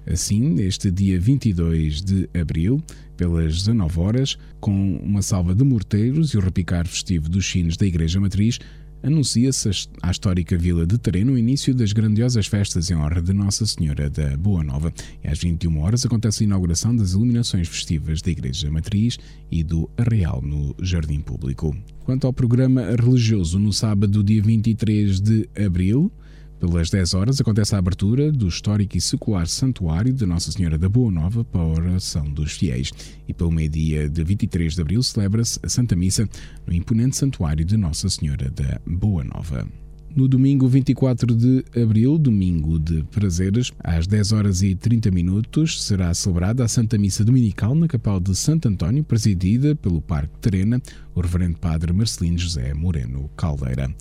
Assim, 0.08 0.56
este 0.62 0.90
dia 0.90 1.20
22 1.20 2.02
de 2.02 2.30
abril, 2.40 2.82
pelas 3.16 3.58
19 3.58 4.00
horas, 4.00 4.38
com 4.60 4.98
uma 4.98 5.22
salva 5.22 5.54
de 5.54 5.64
morteiros 5.64 6.34
e 6.34 6.38
o 6.38 6.42
repicar 6.42 6.88
festivo 6.88 7.30
dos 7.30 7.50
sinos 7.50 7.78
da 7.78 7.86
Igreja 7.86 8.20
Matriz, 8.20 8.60
anuncia-se 9.02 9.70
à 10.02 10.12
histórica 10.12 10.58
vila 10.58 10.86
de 10.86 10.98
Tereno 10.98 11.34
o 11.34 11.38
início 11.38 11.74
das 11.74 11.94
grandiosas 11.94 12.48
festas 12.48 12.90
em 12.90 12.96
honra 12.96 13.22
de 13.22 13.34
Nossa 13.34 13.66
Senhora 13.66 14.10
da 14.10 14.36
Boa 14.36 14.64
Nova. 14.64 14.94
E 15.24 15.28
às 15.28 15.40
21 15.40 15.80
horas 15.80 16.06
acontece 16.06 16.44
a 16.44 16.48
inauguração 16.48 16.96
das 16.96 17.12
iluminações 17.12 17.68
festivas 17.68 18.22
da 18.22 18.32
Igreja 18.32 18.70
Matriz 18.72 19.18
e 19.52 19.64
do 19.64 19.90
Arreal 19.98 20.42
no 20.42 20.76
Jardim 20.82 21.22
Público. 21.22 21.76
Quanto 22.04 22.28
ao 22.28 22.34
programa 22.34 22.84
religioso, 22.96 23.60
no 23.60 23.72
sábado, 23.72 24.24
dia 24.24 24.42
23 24.42 25.20
de 25.20 25.50
abril, 25.56 26.12
pelas 26.60 26.90
10 26.90 27.14
horas 27.14 27.40
acontece 27.40 27.74
a 27.74 27.78
abertura 27.78 28.32
do 28.32 28.48
histórico 28.48 28.98
e 28.98 29.02
secular 29.02 29.48
Santuário 29.48 30.12
de 30.12 30.26
Nossa 30.26 30.52
Senhora 30.52 30.78
da 30.78 30.90
Boa 30.90 31.10
Nova 31.10 31.44
para 31.46 31.62
a 31.62 31.68
oração 31.68 32.30
dos 32.30 32.52
fiéis. 32.52 32.92
E 33.28 33.34
pelo 33.34 33.52
meio-dia 33.52 34.10
de 34.10 34.24
23 34.24 34.76
de 34.76 34.82
abril 34.82 35.02
celebra-se 35.02 35.58
a 35.64 35.70
Santa 35.70 35.96
Missa 35.96 36.28
no 36.68 36.74
imponente 36.74 37.16
Santuário 37.16 37.64
de 37.64 37.78
Nossa 37.78 38.10
Senhora 38.10 38.52
da 38.52 38.80
Boa 38.86 39.24
Nova. 39.24 39.66
No 40.14 40.28
domingo 40.28 40.68
24 40.68 41.34
de 41.34 41.64
abril, 41.82 42.18
domingo 42.18 42.78
de 42.78 43.04
prazeres, 43.04 43.72
às 43.80 44.06
10 44.06 44.32
horas 44.34 44.62
e 44.62 44.76
30 44.76 45.12
minutos, 45.12 45.82
será 45.84 46.14
celebrada 46.14 46.66
a 46.66 46.68
Santa 46.68 46.98
Missa 46.98 47.24
Dominical 47.24 47.74
na 47.74 47.88
Capela 47.88 48.20
de 48.20 48.36
Santo 48.36 48.68
António, 48.68 49.04
presidida 49.04 49.76
pelo 49.76 50.02
Parque 50.02 50.38
Terena, 50.42 50.82
o 51.16 51.22
Reverendo 51.22 51.58
Padre 51.58 51.94
Marcelino 51.94 52.40
José 52.40 52.74
Moreno 52.74 53.30
Caldeira 53.38 53.96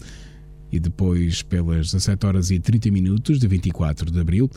e 0.70 0.78
depois, 0.78 1.42
pelas 1.42 1.92
17 1.92 2.26
horas 2.26 2.50
e 2.50 2.58
30 2.58 2.90
minutos 2.90 3.38
de 3.38 3.48
24 3.48 4.10
de 4.10 4.20
abril, 4.20 4.50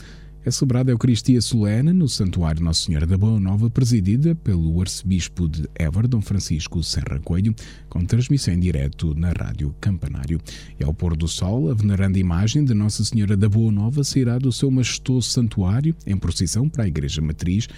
é 0.44 0.50
celebrada 0.50 0.90
a 0.90 0.94
Eucaristia 0.94 1.40
Solene 1.40 1.92
no 1.92 2.08
Santuário 2.08 2.64
Nossa 2.64 2.86
Senhora 2.86 3.06
da 3.06 3.16
Boa 3.16 3.38
Nova, 3.38 3.70
presidida 3.70 4.34
pelo 4.34 4.80
Arcebispo 4.80 5.48
de 5.48 5.68
Évora, 5.72 6.08
Dom 6.08 6.20
Francisco 6.20 6.82
Serra 6.82 7.20
Coelho, 7.20 7.54
com 7.88 8.04
transmissão 8.04 8.52
em 8.52 8.58
direto 8.58 9.14
na 9.14 9.30
Rádio 9.30 9.72
Campanário. 9.80 10.40
E 10.80 10.82
ao 10.82 10.92
pôr 10.92 11.16
do 11.16 11.28
sol, 11.28 11.70
a 11.70 11.74
veneranda 11.74 12.18
imagem 12.18 12.64
de 12.64 12.74
Nossa 12.74 13.04
Senhora 13.04 13.36
da 13.36 13.48
Boa 13.48 13.70
Nova 13.70 14.02
sairá 14.02 14.36
do 14.36 14.50
seu 14.50 14.68
majestoso 14.68 15.30
santuário 15.30 15.94
em 16.04 16.16
procissão 16.16 16.68
para 16.68 16.82
a 16.82 16.88
Igreja 16.88 17.22
Matriz, 17.22 17.68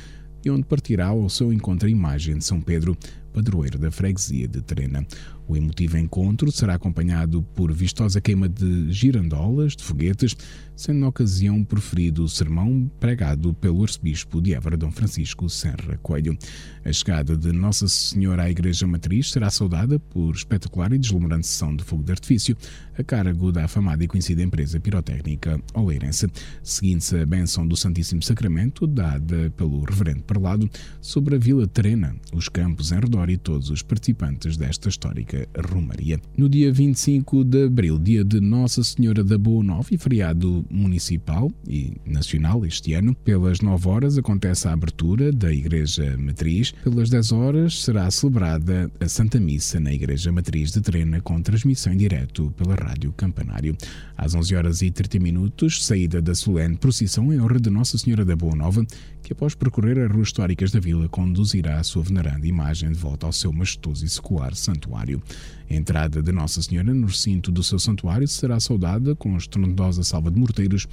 e 0.42 0.50
onde 0.50 0.64
partirá 0.64 1.08
ao 1.08 1.28
seu 1.28 1.52
encontro 1.52 1.86
a 1.86 1.90
imagem 1.90 2.38
de 2.38 2.44
São 2.44 2.62
Pedro, 2.62 2.96
padroeiro 3.32 3.78
da 3.78 3.90
freguesia 3.90 4.48
de 4.48 4.62
Terena. 4.62 5.06
O 5.46 5.56
emotivo 5.56 5.98
encontro 5.98 6.50
será 6.50 6.74
acompanhado 6.74 7.42
por 7.54 7.70
vistosa 7.72 8.20
queima 8.20 8.48
de 8.48 8.90
girandolas, 8.90 9.76
de 9.76 9.84
foguetes, 9.84 10.34
sendo 10.74 11.00
na 11.00 11.08
ocasião 11.08 11.62
preferido 11.62 12.24
o 12.24 12.28
sermão 12.28 12.90
pregado 12.98 13.52
pelo 13.54 13.82
arcebispo 13.82 14.40
de 14.40 14.54
Évora, 14.54 14.76
Dom 14.76 14.90
Francisco 14.90 15.48
Serra 15.50 15.98
Coelho. 16.02 16.36
A 16.84 16.92
chegada 16.92 17.36
de 17.36 17.52
Nossa 17.52 17.86
Senhora 17.86 18.44
à 18.44 18.50
Igreja 18.50 18.86
Matriz 18.86 19.30
será 19.30 19.50
saudada 19.50 19.98
por 19.98 20.34
espetacular 20.34 20.92
e 20.92 20.98
deslumbrante 20.98 21.46
sessão 21.46 21.76
de 21.76 21.84
fogo 21.84 22.02
de 22.02 22.12
artifício, 22.12 22.56
a 22.98 23.04
cargo 23.04 23.52
da 23.52 23.64
afamada 23.64 24.02
e 24.02 24.08
conhecida 24.08 24.42
empresa 24.42 24.80
pirotécnica 24.80 25.60
Oleirense, 25.74 26.26
seguindo-se 26.62 27.18
a 27.18 27.26
benção 27.26 27.66
do 27.68 27.76
Santíssimo 27.76 28.22
Sacramento, 28.22 28.86
dada 28.86 29.50
pelo 29.56 29.84
Reverendo 29.84 30.22
Parlado, 30.22 30.70
sobre 31.00 31.36
a 31.36 31.38
Vila 31.38 31.66
Terena, 31.66 32.16
os 32.32 32.48
campos 32.48 32.92
em 32.92 32.98
redor 32.98 33.28
e 33.28 33.36
todos 33.36 33.68
os 33.70 33.82
participantes 33.82 34.56
desta 34.56 34.88
histórica 34.88 35.33
Romaria. 35.70 36.20
No 36.36 36.48
dia 36.48 36.72
25 36.72 37.44
de 37.44 37.64
abril, 37.64 37.98
dia 37.98 38.24
de 38.24 38.40
Nossa 38.40 38.82
Senhora 38.82 39.22
da 39.22 39.38
Boa 39.38 39.62
Nova 39.62 39.88
e 39.92 39.98
feriado 39.98 40.64
municipal 40.70 41.50
e 41.68 41.94
nacional 42.04 42.64
este 42.64 42.94
ano, 42.94 43.14
pelas 43.14 43.60
9 43.60 43.88
horas 43.88 44.18
acontece 44.18 44.68
a 44.68 44.72
abertura 44.72 45.32
da 45.32 45.52
Igreja 45.52 46.16
Matriz. 46.18 46.72
Pelas 46.82 47.10
10 47.10 47.32
horas 47.32 47.82
será 47.82 48.10
celebrada 48.10 48.90
a 49.00 49.08
Santa 49.08 49.40
Missa 49.40 49.78
na 49.80 49.92
Igreja 49.92 50.32
Matriz 50.32 50.72
de 50.72 50.80
Trena 50.80 51.20
com 51.20 51.40
transmissão 51.40 51.92
em 51.92 51.96
direto 51.96 52.52
pela 52.56 52.74
Rádio 52.74 53.12
Campanário. 53.12 53.76
Às 54.16 54.34
11 54.34 54.54
horas 54.54 54.82
e 54.82 54.90
30 54.90 55.18
minutos, 55.18 55.84
saída 55.84 56.22
da 56.22 56.34
solene 56.34 56.76
procissão 56.76 57.32
em 57.32 57.40
honra 57.40 57.58
de 57.58 57.70
Nossa 57.70 57.98
Senhora 57.98 58.24
da 58.24 58.36
Boa 58.36 58.54
Nova, 58.54 58.84
que 59.22 59.32
após 59.32 59.54
percorrer 59.54 59.98
as 59.98 60.10
ruas 60.10 60.28
históricas 60.28 60.70
da 60.70 60.80
vila 60.80 61.08
conduzirá 61.08 61.78
a 61.78 61.84
sua 61.84 62.02
veneranda 62.02 62.46
imagem 62.46 62.90
de 62.90 62.98
volta 62.98 63.26
ao 63.26 63.32
seu 63.32 63.52
majestoso 63.52 64.04
e 64.04 64.08
secular 64.08 64.54
santuário. 64.54 65.22
A 65.70 65.74
entrada 65.74 66.22
de 66.22 66.32
Nossa 66.32 66.60
Senhora 66.62 66.92
no 66.92 67.06
recinto 67.06 67.50
do 67.50 67.62
seu 67.62 67.78
santuário 67.78 68.28
será 68.28 68.60
saudada 68.60 69.14
com 69.14 69.36
estrondosa 69.36 70.02
salva 70.04 70.30
de 70.30 70.38
morteiros 70.38 70.86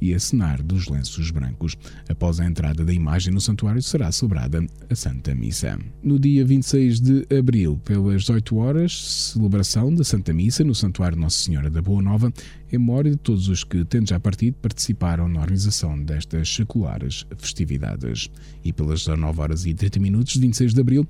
e 0.00 0.14
a 0.14 0.20
cenar 0.20 0.62
dos 0.62 0.88
lenços 0.88 1.30
brancos. 1.30 1.76
Após 2.08 2.40
a 2.40 2.44
entrada 2.44 2.84
da 2.84 2.92
imagem 2.92 3.32
no 3.32 3.40
santuário, 3.40 3.82
será 3.82 4.10
celebrada 4.12 4.64
a 4.88 4.94
Santa 4.94 5.34
Missa. 5.34 5.78
No 6.02 6.18
dia 6.18 6.44
26 6.44 7.00
de 7.00 7.26
abril, 7.36 7.80
pelas 7.84 8.22
18 8.22 8.56
horas, 8.56 9.32
celebração 9.32 9.94
da 9.94 10.04
Santa 10.04 10.32
Missa 10.32 10.64
no 10.64 10.74
Santuário 10.74 11.18
Nossa 11.18 11.38
Senhora 11.38 11.70
da 11.70 11.80
Boa 11.80 12.02
Nova, 12.02 12.32
em 12.70 12.78
memória 12.78 13.10
de 13.10 13.16
todos 13.16 13.48
os 13.48 13.64
que, 13.64 13.84
tendo 13.84 14.08
já 14.08 14.20
partido, 14.20 14.56
participaram 14.60 15.28
na 15.28 15.40
organização 15.40 16.00
destas 16.02 16.52
seculares 16.52 17.24
festividades. 17.38 18.30
E 18.62 18.72
pelas 18.72 19.00
19 19.00 19.40
horas 19.40 19.66
e 19.66 19.74
30 19.74 20.00
minutos 20.00 20.34
de 20.34 20.40
26 20.40 20.74
de 20.74 20.80
abril, 20.80 21.06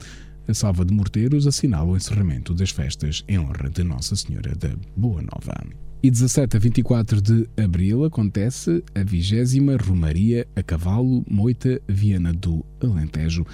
a 0.48 0.54
salva 0.54 0.84
de 0.84 0.92
morteiros 0.92 1.46
assinala 1.46 1.90
o 1.90 1.96
encerramento 1.96 2.54
das 2.54 2.70
festas 2.70 3.24
em 3.28 3.38
honra 3.38 3.68
de 3.68 3.82
Nossa 3.82 4.14
Senhora 4.14 4.54
da 4.54 4.70
Boa 4.96 5.20
Nova. 5.22 5.54
E 6.02 6.10
17 6.10 6.56
a 6.56 6.60
24 6.60 7.20
de 7.20 7.48
abril 7.56 8.04
acontece 8.04 8.84
a 8.94 9.02
vigésima 9.02 9.76
Romaria 9.76 10.46
a 10.54 10.62
Cavalo 10.62 11.24
Moita 11.28 11.80
Viana 11.88 12.32
do 12.32 12.64
Alentejo. 12.80 13.44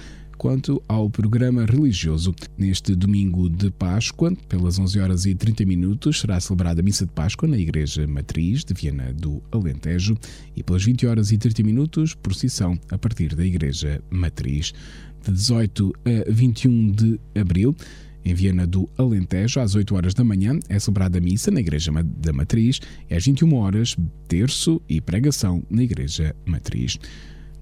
Quanto 0.43 0.83
ao 0.89 1.09
programa 1.09 1.65
religioso, 1.65 2.35
neste 2.57 2.93
domingo 2.95 3.49
de 3.49 3.71
Páscoa, 3.71 4.35
pelas 4.49 4.77
11 4.77 4.99
horas 4.99 5.25
e 5.25 5.33
30 5.33 5.63
minutos, 5.63 6.19
será 6.19 6.37
celebrada 6.37 6.81
a 6.81 6.83
Missa 6.83 7.05
de 7.05 7.13
Páscoa 7.13 7.47
na 7.47 7.57
Igreja 7.57 8.05
Matriz 8.05 8.65
de 8.65 8.73
Viana 8.73 9.13
do 9.13 9.41
Alentejo 9.53 10.17
e 10.53 10.61
pelas 10.61 10.83
20 10.83 11.07
horas 11.07 11.31
e 11.31 11.37
30 11.37 11.63
minutos, 11.63 12.13
procissão 12.13 12.77
a 12.91 12.97
partir 12.97 13.33
da 13.35 13.45
Igreja 13.45 14.03
Matriz 14.09 14.73
de 15.25 15.31
18 15.31 15.93
a 16.27 16.29
21 16.29 16.91
de 16.91 17.19
abril. 17.39 17.73
Em 18.25 18.33
Viana 18.33 18.67
do 18.67 18.89
Alentejo, 18.97 19.61
às 19.61 19.75
8 19.75 19.95
horas 19.95 20.13
da 20.13 20.25
manhã, 20.25 20.59
é 20.67 20.77
celebrada 20.77 21.19
a 21.19 21.21
missa 21.21 21.51
na 21.51 21.61
Igreja 21.61 21.89
da 22.17 22.33
Matriz 22.33 22.81
e 23.09 23.15
às 23.15 23.25
21 23.25 23.53
horas, 23.55 23.95
terço 24.27 24.81
e 24.89 24.99
pregação 24.99 25.63
na 25.69 25.83
Igreja 25.83 26.35
Matriz. 26.45 26.99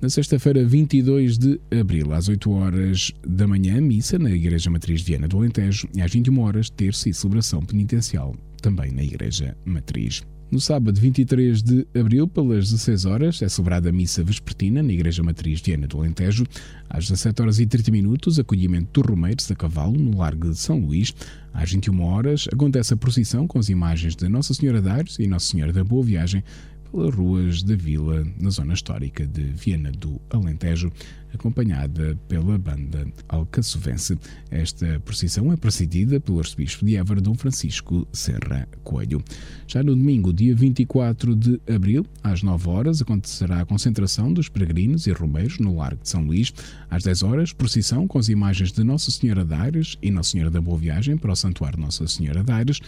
Na 0.01 0.09
sexta-feira, 0.09 0.65
22 0.65 1.37
de 1.37 1.61
abril, 1.79 2.11
às 2.11 2.27
8 2.27 2.49
horas 2.49 3.11
da 3.23 3.47
manhã, 3.47 3.79
missa 3.79 4.17
na 4.17 4.31
Igreja 4.31 4.67
Matriz 4.67 5.01
de 5.01 5.05
Viana 5.05 5.27
do 5.27 5.37
Alentejo 5.37 5.87
e 5.93 6.01
às 6.01 6.11
21 6.11 6.39
horas, 6.39 6.71
terço 6.71 7.07
e 7.07 7.13
celebração 7.13 7.63
penitencial 7.63 8.35
também 8.63 8.91
na 8.91 9.03
Igreja 9.03 9.55
Matriz. 9.63 10.23
No 10.49 10.59
sábado 10.59 10.99
23 10.99 11.61
de 11.61 11.87
abril, 11.95 12.27
pelas 12.27 12.71
16 12.71 13.05
horas, 13.05 13.41
é 13.43 13.47
celebrada 13.47 13.89
a 13.89 13.91
missa 13.91 14.23
vespertina 14.23 14.81
na 14.81 14.91
Igreja 14.91 15.21
Matriz 15.21 15.61
Viana 15.61 15.87
do 15.87 15.99
Alentejo. 15.99 16.45
Às 16.89 17.07
17 17.07 17.41
horas 17.43 17.59
e 17.59 17.67
30 17.67 17.91
minutos, 17.91 18.39
acolhimento 18.39 18.99
dos 18.99 19.09
Romeiros 19.09 19.51
a 19.51 19.55
cavalo 19.55 19.93
no 19.93 20.17
Largo 20.17 20.49
de 20.49 20.57
São 20.57 20.79
Luís. 20.79 21.13
Às 21.53 21.71
21 21.71 22.01
horas, 22.01 22.49
acontece 22.51 22.93
a 22.93 22.97
procissão 22.97 23.47
com 23.47 23.59
as 23.59 23.69
imagens 23.69 24.15
de 24.15 24.27
Nossa 24.27 24.53
Senhora 24.53 24.81
de 24.81 24.89
Aires 24.89 25.19
e 25.19 25.27
Nossa 25.27 25.45
Senhora 25.45 25.71
da 25.71 25.83
Boa 25.83 26.03
Viagem 26.03 26.43
pelas 26.91 27.15
ruas 27.15 27.63
da 27.63 27.75
vila, 27.75 28.25
na 28.39 28.49
zona 28.49 28.73
histórica 28.73 29.25
de 29.25 29.43
Viana 29.43 29.91
do 29.91 30.19
Alentejo, 30.29 30.91
acompanhada 31.33 32.17
pela 32.27 32.57
banda 32.57 33.07
alcaçovense. 33.29 34.17
Esta 34.49 34.99
procissão 34.99 35.51
é 35.51 35.55
presidida 35.55 36.19
pelo 36.19 36.39
arcebispo 36.39 36.85
de 36.85 36.97
Évora, 36.97 37.21
Dom 37.21 37.33
Francisco 37.33 38.05
Serra 38.11 38.67
Coelho. 38.83 39.23
Já 39.65 39.81
no 39.81 39.95
domingo, 39.95 40.33
dia 40.33 40.53
24 40.53 41.35
de 41.35 41.61
abril, 41.73 42.05
às 42.21 42.43
9 42.43 42.69
horas, 42.69 43.01
acontecerá 43.01 43.61
a 43.61 43.65
concentração 43.65 44.31
dos 44.33 44.49
peregrinos 44.49 45.07
e 45.07 45.11
romeiros 45.11 45.59
no 45.59 45.77
Largo 45.77 46.01
de 46.01 46.09
São 46.09 46.25
Luís. 46.25 46.53
Às 46.89 47.03
10 47.03 47.23
horas, 47.23 47.53
procissão 47.53 48.07
com 48.07 48.19
as 48.19 48.27
imagens 48.27 48.71
de 48.71 48.83
Nossa 48.83 49.09
Senhora 49.09 49.45
de 49.45 49.53
Aires 49.53 49.97
e 50.01 50.11
Nossa 50.11 50.31
Senhora 50.31 50.51
da 50.51 50.59
Boa 50.59 50.77
Viagem 50.77 51.17
para 51.17 51.31
o 51.31 51.35
Santuário 51.35 51.79
Nossa 51.79 52.05
Senhora 52.07 52.43
de 52.43 52.51
Aires 52.51 52.81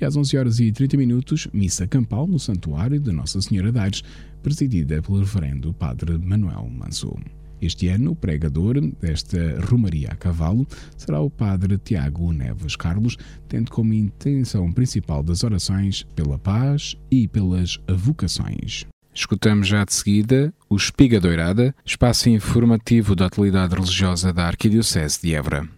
e 0.00 0.04
às 0.04 0.16
11 0.16 0.36
horas 0.36 0.60
e 0.60 0.72
30 0.72 0.96
minutos, 0.96 1.48
missa 1.52 1.86
campal 1.86 2.26
no 2.26 2.38
Santuário 2.38 2.98
de 2.98 3.12
Nossa 3.12 3.40
Senhora 3.40 3.72
de 3.72 3.78
Aires, 3.78 4.02
presidida 4.42 5.00
pelo 5.02 5.18
reverendo 5.18 5.72
Padre 5.72 6.18
Manuel 6.18 6.68
Manso. 6.68 7.14
Este 7.60 7.88
ano, 7.88 8.10
o 8.10 8.16
pregador 8.16 8.78
desta 9.00 9.38
Romaria 9.70 10.10
a 10.10 10.16
Cavalo 10.16 10.66
será 10.98 11.20
o 11.20 11.30
padre 11.30 11.78
Tiago 11.78 12.30
Neves 12.32 12.76
Carlos, 12.76 13.16
tendo 13.48 13.70
como 13.70 13.94
intenção 13.94 14.70
principal 14.70 15.22
das 15.22 15.42
orações 15.42 16.04
pela 16.14 16.38
paz 16.38 16.96
e 17.10 17.26
pelas 17.26 17.78
vocações. 17.88 18.84
Escutamos 19.14 19.68
já 19.68 19.84
de 19.84 19.94
seguida 19.94 20.52
o 20.68 20.76
Espiga 20.76 21.20
Doirada, 21.20 21.74
espaço 21.84 22.28
informativo 22.28 23.14
da 23.14 23.26
atualidade 23.26 23.74
religiosa 23.74 24.32
da 24.32 24.46
Arquidiocese 24.46 25.22
de 25.22 25.34
Évora. 25.34 25.68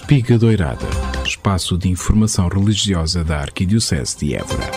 Espiga 0.00 0.38
Doirada, 0.38 0.86
espaço 1.26 1.76
de 1.76 1.88
informação 1.88 2.46
religiosa 2.46 3.24
da 3.24 3.40
Arquidiocese 3.40 4.16
de 4.16 4.32
Évora. 4.32 4.70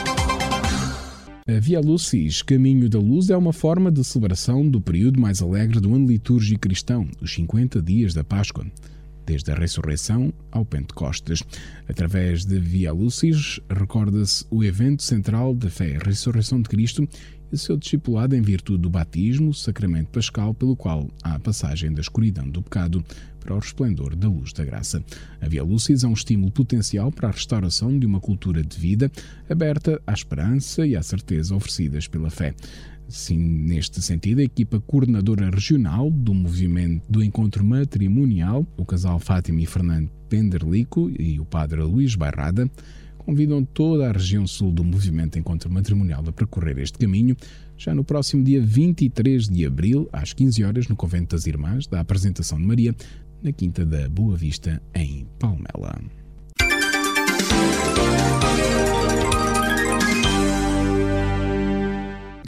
A 1.47 1.59
Via 1.59 1.79
Lucis, 1.79 2.41
Caminho 2.41 2.89
da 2.89 2.97
Luz, 2.97 3.29
é 3.29 3.37
uma 3.37 3.53
forma 3.53 3.91
de 3.91 4.03
celebração 4.03 4.67
do 4.67 4.81
período 4.81 5.21
mais 5.21 5.39
alegre 5.39 5.79
do 5.79 5.93
ano 5.93 6.07
litúrgico 6.07 6.61
cristão, 6.61 7.07
os 7.21 7.31
50 7.35 7.79
dias 7.83 8.15
da 8.15 8.23
Páscoa 8.23 8.65
desde 9.25 9.51
a 9.51 9.55
ressurreição 9.55 10.33
ao 10.51 10.65
Pentecostes. 10.65 11.43
Através 11.87 12.45
de 12.45 12.59
Via 12.59 12.91
Lucis, 12.91 13.59
recorda-se 13.69 14.45
o 14.49 14.63
evento 14.63 15.03
central 15.03 15.53
da 15.53 15.69
fé, 15.69 15.97
a 15.97 16.05
ressurreição 16.05 16.61
de 16.61 16.69
Cristo 16.69 17.07
e 17.51 17.57
seu 17.57 17.75
discipulado 17.75 18.35
em 18.35 18.41
virtude 18.41 18.81
do 18.81 18.89
batismo, 18.89 19.53
sacramento 19.53 20.09
pascal, 20.09 20.53
pelo 20.53 20.75
qual 20.75 21.09
há 21.21 21.35
a 21.35 21.39
passagem 21.39 21.93
da 21.93 22.01
escuridão 22.01 22.49
do 22.49 22.61
pecado 22.61 23.03
para 23.39 23.55
o 23.55 23.59
resplendor 23.59 24.15
da 24.15 24.29
luz 24.29 24.53
da 24.53 24.63
graça. 24.63 25.03
A 25.41 25.47
Via 25.47 25.63
Lucis 25.63 26.03
é 26.03 26.07
um 26.07 26.13
estímulo 26.13 26.51
potencial 26.51 27.11
para 27.11 27.27
a 27.27 27.31
restauração 27.31 27.97
de 27.97 28.05
uma 28.05 28.19
cultura 28.19 28.63
de 28.63 28.77
vida 28.77 29.11
aberta 29.49 30.01
à 30.07 30.13
esperança 30.13 30.85
e 30.85 30.95
à 30.95 31.03
certeza 31.03 31.55
oferecidas 31.55 32.07
pela 32.07 32.29
fé. 32.29 32.53
Sim, 33.11 33.39
neste 33.39 34.01
sentido, 34.01 34.39
a 34.39 34.43
equipa 34.43 34.79
coordenadora 34.79 35.49
regional 35.49 36.09
do 36.09 36.33
movimento 36.33 37.03
do 37.09 37.21
encontro 37.21 37.61
matrimonial, 37.61 38.65
o 38.77 38.85
casal 38.85 39.19
Fátima 39.19 39.59
e 39.59 39.65
Fernando 39.65 40.09
Penderlico 40.29 41.11
e 41.19 41.37
o 41.37 41.43
padre 41.43 41.81
Luís 41.81 42.15
Barrada, 42.15 42.71
convidam 43.17 43.65
toda 43.65 44.07
a 44.07 44.13
região 44.13 44.47
sul 44.47 44.71
do 44.71 44.81
movimento 44.81 45.37
Encontro 45.37 45.69
Matrimonial 45.69 46.23
a 46.25 46.31
percorrer 46.31 46.79
este 46.79 46.97
caminho, 46.97 47.35
já 47.77 47.93
no 47.93 48.03
próximo 48.03 48.45
dia 48.45 48.61
23 48.61 49.49
de 49.49 49.65
abril, 49.65 50.07
às 50.13 50.31
15 50.31 50.63
horas, 50.63 50.87
no 50.87 50.95
Convento 50.95 51.35
das 51.35 51.45
Irmãs, 51.45 51.87
da 51.87 51.99
apresentação 51.99 52.57
de 52.57 52.65
Maria, 52.65 52.95
na 53.43 53.51
Quinta 53.51 53.85
da 53.85 54.07
Boa 54.07 54.37
Vista, 54.37 54.81
em 54.95 55.27
Palmela. 55.37 55.99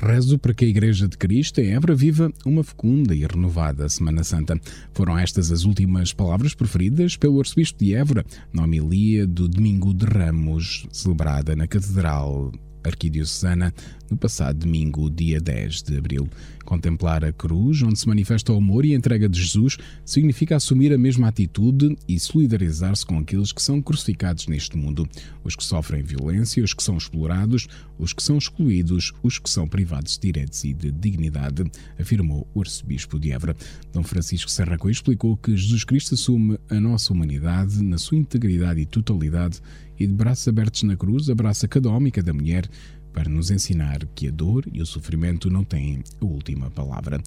Rezo 0.04 0.38
para 0.38 0.54
que 0.54 0.66
a 0.66 0.68
Igreja 0.68 1.08
de 1.08 1.18
Cristo 1.18 1.62
em 1.62 1.76
Évora 1.76 1.96
viva 1.96 2.30
uma 2.46 2.62
fecunda 2.62 3.16
e 3.16 3.26
renovada 3.26 3.88
Semana 3.88 4.22
Santa. 4.22 4.60
Foram 4.94 5.18
estas 5.18 5.50
as 5.50 5.64
últimas 5.64 6.12
palavras 6.12 6.54
preferidas 6.54 7.16
pelo 7.16 7.40
Arcebispo 7.40 7.80
de 7.80 7.96
Évora 7.96 8.26
na 8.52 8.64
homilia 8.64 9.26
do 9.26 9.48
Domingo 9.48 9.94
de 9.94 10.06
Ramos, 10.06 10.86
celebrada 10.92 11.56
na 11.56 11.68
Catedral 11.68 12.52
Arquidiocesana 12.84 13.74
no 14.10 14.18
passado 14.18 14.60
domingo, 14.60 15.10
dia 15.10 15.40
10 15.40 15.84
de 15.84 15.98
abril. 15.98 16.30
Contemplar 16.64 17.26
a 17.26 17.34
cruz, 17.34 17.82
onde 17.82 18.00
se 18.00 18.08
manifesta 18.08 18.54
o 18.54 18.58
amor 18.58 18.86
e 18.86 18.94
a 18.94 18.98
entrega 18.98 19.28
de 19.28 19.42
Jesus, 19.42 19.78
significa 20.06 20.56
assumir 20.56 20.94
a 20.94 20.98
mesma 20.98 21.28
atitude 21.28 21.98
e 22.08 22.20
solidarizar-se 22.20 23.06
com 23.06 23.20
aqueles 23.20 23.52
que 23.52 23.62
são 23.62 23.82
crucificados 23.82 24.48
neste 24.48 24.78
mundo, 24.78 25.08
os 25.44 25.56
que 25.56 25.64
sofrem 25.64 26.04
violência, 26.04 26.64
os 26.64 26.74
que 26.74 26.82
são 26.82 26.98
explorados, 26.98 27.68
os 27.98 28.14
que 28.14 28.24
são 28.24 28.38
excluídos, 28.38 29.12
os 29.22 29.40
que 29.40 29.50
são 29.50 29.68
privados 29.68 30.18
de 30.18 30.22
direitos 30.22 30.64
e 30.64 30.74
de 30.74 30.92
dignidade, 30.92 31.64
afirmou 32.00 32.48
o 32.54 32.62
arcebispo 32.62 33.20
de 33.20 33.32
Évora. 33.32 33.56
Dom 33.92 34.04
Francisco 34.04 34.50
Serra 34.50 34.78
Coelho 34.78 34.94
explicou 34.94 35.36
que 35.36 35.56
Jesus 35.56 35.84
Cristo 35.84 36.16
assume 36.16 36.58
a 36.70 36.80
nossa 36.80 37.12
humanidade 37.12 37.84
na 37.84 37.98
sua 37.98 38.18
integridade 38.18 38.80
e 38.80 38.86
totalidade 38.86 39.60
e 40.00 40.08
de 40.08 40.14
braços 40.14 40.48
abertos 40.48 40.84
na 40.84 40.96
cruz 40.96 41.30
abraça 41.30 41.68
cada 41.68 41.90
homem 41.90 42.08
e 42.08 42.12
cada 42.12 42.34
mulher 42.34 42.68
para 43.14 43.30
nos 43.30 43.52
ensinar 43.52 44.06
que 44.16 44.28
a 44.28 44.32
dor 44.32 44.66
e 44.72 44.82
o 44.82 44.86
sofrimento 44.86 45.50
não 45.50 45.64
têm 45.64 46.04
a 46.20 46.26
última 46.26 46.70
palavra. 46.72 47.22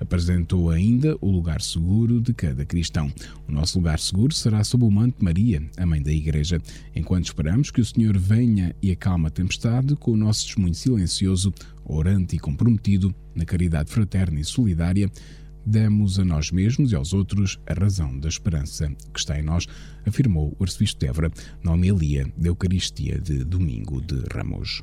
Apresentou 0.00 0.70
ainda 0.70 1.16
o 1.20 1.30
lugar 1.30 1.60
seguro 1.60 2.20
de 2.20 2.32
cada 2.32 2.64
cristão. 2.64 3.12
O 3.48 3.52
nosso 3.52 3.78
lugar 3.78 3.98
seguro 3.98 4.32
será 4.32 4.62
sob 4.64 4.84
o 4.84 4.90
manto 4.90 5.18
de 5.18 5.24
Maria, 5.24 5.62
a 5.76 5.84
mãe 5.84 6.00
da 6.00 6.12
Igreja, 6.12 6.60
enquanto 6.94 7.26
esperamos 7.26 7.70
que 7.70 7.80
o 7.80 7.84
Senhor 7.84 8.16
venha 8.16 8.74
e 8.80 8.90
acalme 8.90 9.26
a 9.26 9.30
tempestade 9.30 9.96
com 9.96 10.12
o 10.12 10.16
nosso 10.16 10.46
testemunho 10.46 10.74
silencioso, 10.74 11.52
orante 11.84 12.36
e 12.36 12.38
comprometido 12.38 13.14
na 13.34 13.44
caridade 13.44 13.90
fraterna 13.90 14.40
e 14.40 14.44
solidária 14.44 15.10
demos 15.64 16.18
a 16.18 16.24
nós 16.24 16.50
mesmos 16.50 16.92
e 16.92 16.96
aos 16.96 17.12
outros 17.12 17.58
a 17.66 17.74
razão 17.74 18.18
da 18.18 18.28
esperança 18.28 18.88
que 19.12 19.18
está 19.18 19.38
em 19.38 19.42
nós, 19.42 19.66
afirmou 20.06 20.56
o 20.58 20.62
arcebispo 20.62 21.00
de 21.00 21.06
Évora 21.06 21.30
na 21.62 21.72
homilia 21.72 22.26
da 22.36 22.48
Eucaristia 22.48 23.20
de 23.20 23.44
Domingo 23.44 24.00
de 24.00 24.22
Ramos. 24.32 24.82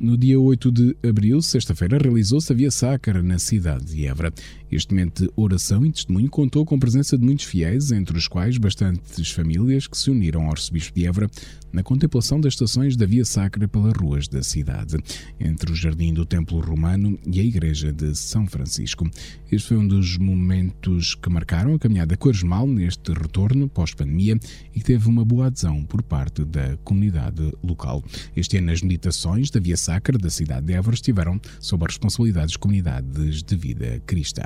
No 0.00 0.16
dia 0.16 0.40
8 0.40 0.72
de 0.72 0.96
abril, 1.06 1.42
sexta-feira, 1.42 1.98
realizou-se 1.98 2.50
a 2.50 2.56
Via 2.56 2.70
Sacra 2.70 3.22
na 3.22 3.38
cidade 3.38 3.84
de 3.84 4.06
Évora. 4.06 4.32
Este 4.72 4.94
momento 4.94 5.24
de 5.24 5.30
oração 5.36 5.84
e 5.84 5.92
testemunho 5.92 6.30
contou 6.30 6.64
com 6.64 6.74
a 6.74 6.78
presença 6.78 7.18
de 7.18 7.24
muitos 7.24 7.44
fiéis, 7.44 7.92
entre 7.92 8.16
os 8.16 8.26
quais 8.26 8.56
bastantes 8.56 9.30
famílias 9.30 9.86
que 9.86 9.98
se 9.98 10.10
uniram 10.10 10.44
ao 10.44 10.52
arcebispo 10.52 10.94
de 10.94 11.06
Évora 11.06 11.28
na 11.70 11.82
contemplação 11.82 12.40
das 12.40 12.54
estações 12.54 12.96
da 12.96 13.04
Via 13.04 13.26
Sacra 13.26 13.68
pelas 13.68 13.92
ruas 13.92 14.26
da 14.26 14.42
cidade, 14.42 14.96
entre 15.38 15.70
o 15.70 15.74
jardim 15.74 16.14
do 16.14 16.24
Templo 16.24 16.60
Romano 16.60 17.18
e 17.26 17.38
a 17.38 17.44
Igreja 17.44 17.92
de 17.92 18.16
São 18.16 18.46
Francisco. 18.46 19.08
Este 19.52 19.68
foi 19.68 19.76
um 19.76 19.86
dos 19.86 20.16
momentos 20.16 21.14
que 21.14 21.28
marcaram 21.28 21.74
a 21.74 21.78
caminhada 21.78 22.16
quaresmal 22.16 22.66
neste 22.66 23.12
retorno 23.12 23.68
pós-pandemia 23.68 24.38
e 24.74 24.80
teve 24.80 25.08
uma 25.08 25.24
boa 25.24 25.46
adesão 25.46 25.84
por 25.84 26.02
parte 26.02 26.44
da 26.44 26.76
comunidade 26.84 27.52
local. 27.62 28.02
Este 28.34 28.56
ano, 28.56 28.70
as 28.70 28.80
meditações 28.80 29.50
da 29.50 29.60
Via 29.60 29.76
Sacra 29.76 29.89
da 30.18 30.30
cidade 30.30 30.66
de 30.66 30.74
Évora 30.74 30.94
estiveram 30.94 31.40
sob 31.58 31.84
a 31.84 31.88
responsabilidade 31.88 32.46
das 32.46 32.56
comunidades 32.56 33.42
de 33.42 33.56
vida 33.56 34.00
cristã. 34.06 34.42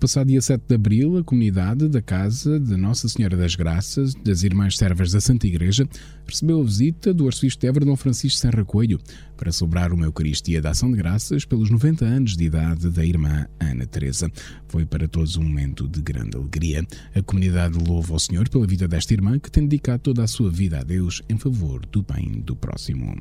Passado 0.00 0.28
dia 0.28 0.40
7 0.40 0.62
de 0.66 0.74
abril, 0.74 1.18
a 1.18 1.22
comunidade 1.22 1.86
da 1.86 2.00
Casa 2.00 2.58
de 2.58 2.74
Nossa 2.74 3.06
Senhora 3.06 3.36
das 3.36 3.54
Graças, 3.54 4.14
das 4.14 4.42
Irmãs 4.42 4.78
Servas 4.78 5.12
da 5.12 5.20
Santa 5.20 5.46
Igreja, 5.46 5.86
recebeu 6.26 6.58
a 6.58 6.64
visita 6.64 7.12
do 7.12 7.26
arcebispo 7.26 7.66
Évora, 7.66 7.84
Dom 7.84 7.94
Francisco 7.96 8.38
Serra 8.40 8.64
Coelho, 8.64 8.98
para 9.36 9.52
celebrar 9.52 9.92
uma 9.92 10.06
Eucaristia 10.06 10.62
da 10.62 10.70
Ação 10.70 10.90
de 10.90 10.96
Graças 10.96 11.44
pelos 11.44 11.68
90 11.68 12.02
anos 12.06 12.34
de 12.34 12.44
idade 12.44 12.88
da 12.88 13.04
irmã 13.04 13.46
Ana 13.60 13.84
Teresa. 13.84 14.32
Foi 14.68 14.86
para 14.86 15.06
todos 15.06 15.36
um 15.36 15.42
momento 15.42 15.86
de 15.86 16.00
grande 16.00 16.34
alegria. 16.34 16.82
A 17.14 17.22
comunidade 17.22 17.76
louva 17.78 18.14
ao 18.14 18.18
Senhor 18.18 18.48
pela 18.48 18.66
vida 18.66 18.88
desta 18.88 19.12
irmã 19.12 19.38
que 19.38 19.50
tem 19.50 19.68
dedicado 19.68 20.02
toda 20.02 20.24
a 20.24 20.26
sua 20.26 20.50
vida 20.50 20.80
a 20.80 20.82
Deus 20.82 21.20
em 21.28 21.36
favor 21.36 21.84
do 21.84 22.02
bem 22.02 22.40
do 22.40 22.56
próximo. 22.56 23.18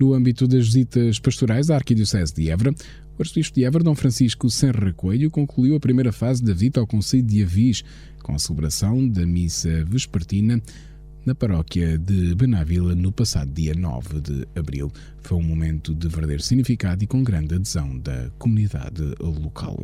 No 0.00 0.14
âmbito 0.14 0.48
das 0.48 0.64
visitas 0.64 1.18
pastorais 1.18 1.68
à 1.68 1.74
Arquidiocese 1.74 2.32
de 2.34 2.48
Évora, 2.48 2.74
o 3.18 3.22
arcebispo 3.22 3.56
de 3.56 3.64
Évora, 3.64 3.84
Dom 3.84 3.94
Francisco 3.94 4.48
Serra 4.48 4.94
Coelho, 4.94 5.30
concluiu 5.30 5.76
a 5.76 5.80
primeira 5.80 6.10
fase 6.10 6.42
da 6.42 6.54
visita 6.54 6.80
ao 6.80 6.86
Conselho 6.86 7.22
de 7.22 7.42
Avis, 7.42 7.84
com 8.22 8.34
a 8.34 8.38
celebração 8.38 9.06
da 9.06 9.26
missa 9.26 9.84
vespertina 9.84 10.58
na 11.26 11.34
paróquia 11.34 11.98
de 11.98 12.34
Benavila 12.34 12.94
no 12.94 13.12
passado 13.12 13.52
dia 13.52 13.74
9 13.74 14.22
de 14.22 14.48
abril. 14.58 14.90
Foi 15.20 15.36
um 15.36 15.42
momento 15.42 15.94
de 15.94 16.08
verdadeiro 16.08 16.42
significado 16.42 17.04
e 17.04 17.06
com 17.06 17.22
grande 17.22 17.56
adesão 17.56 17.98
da 17.98 18.30
comunidade 18.38 19.02
local. 19.20 19.76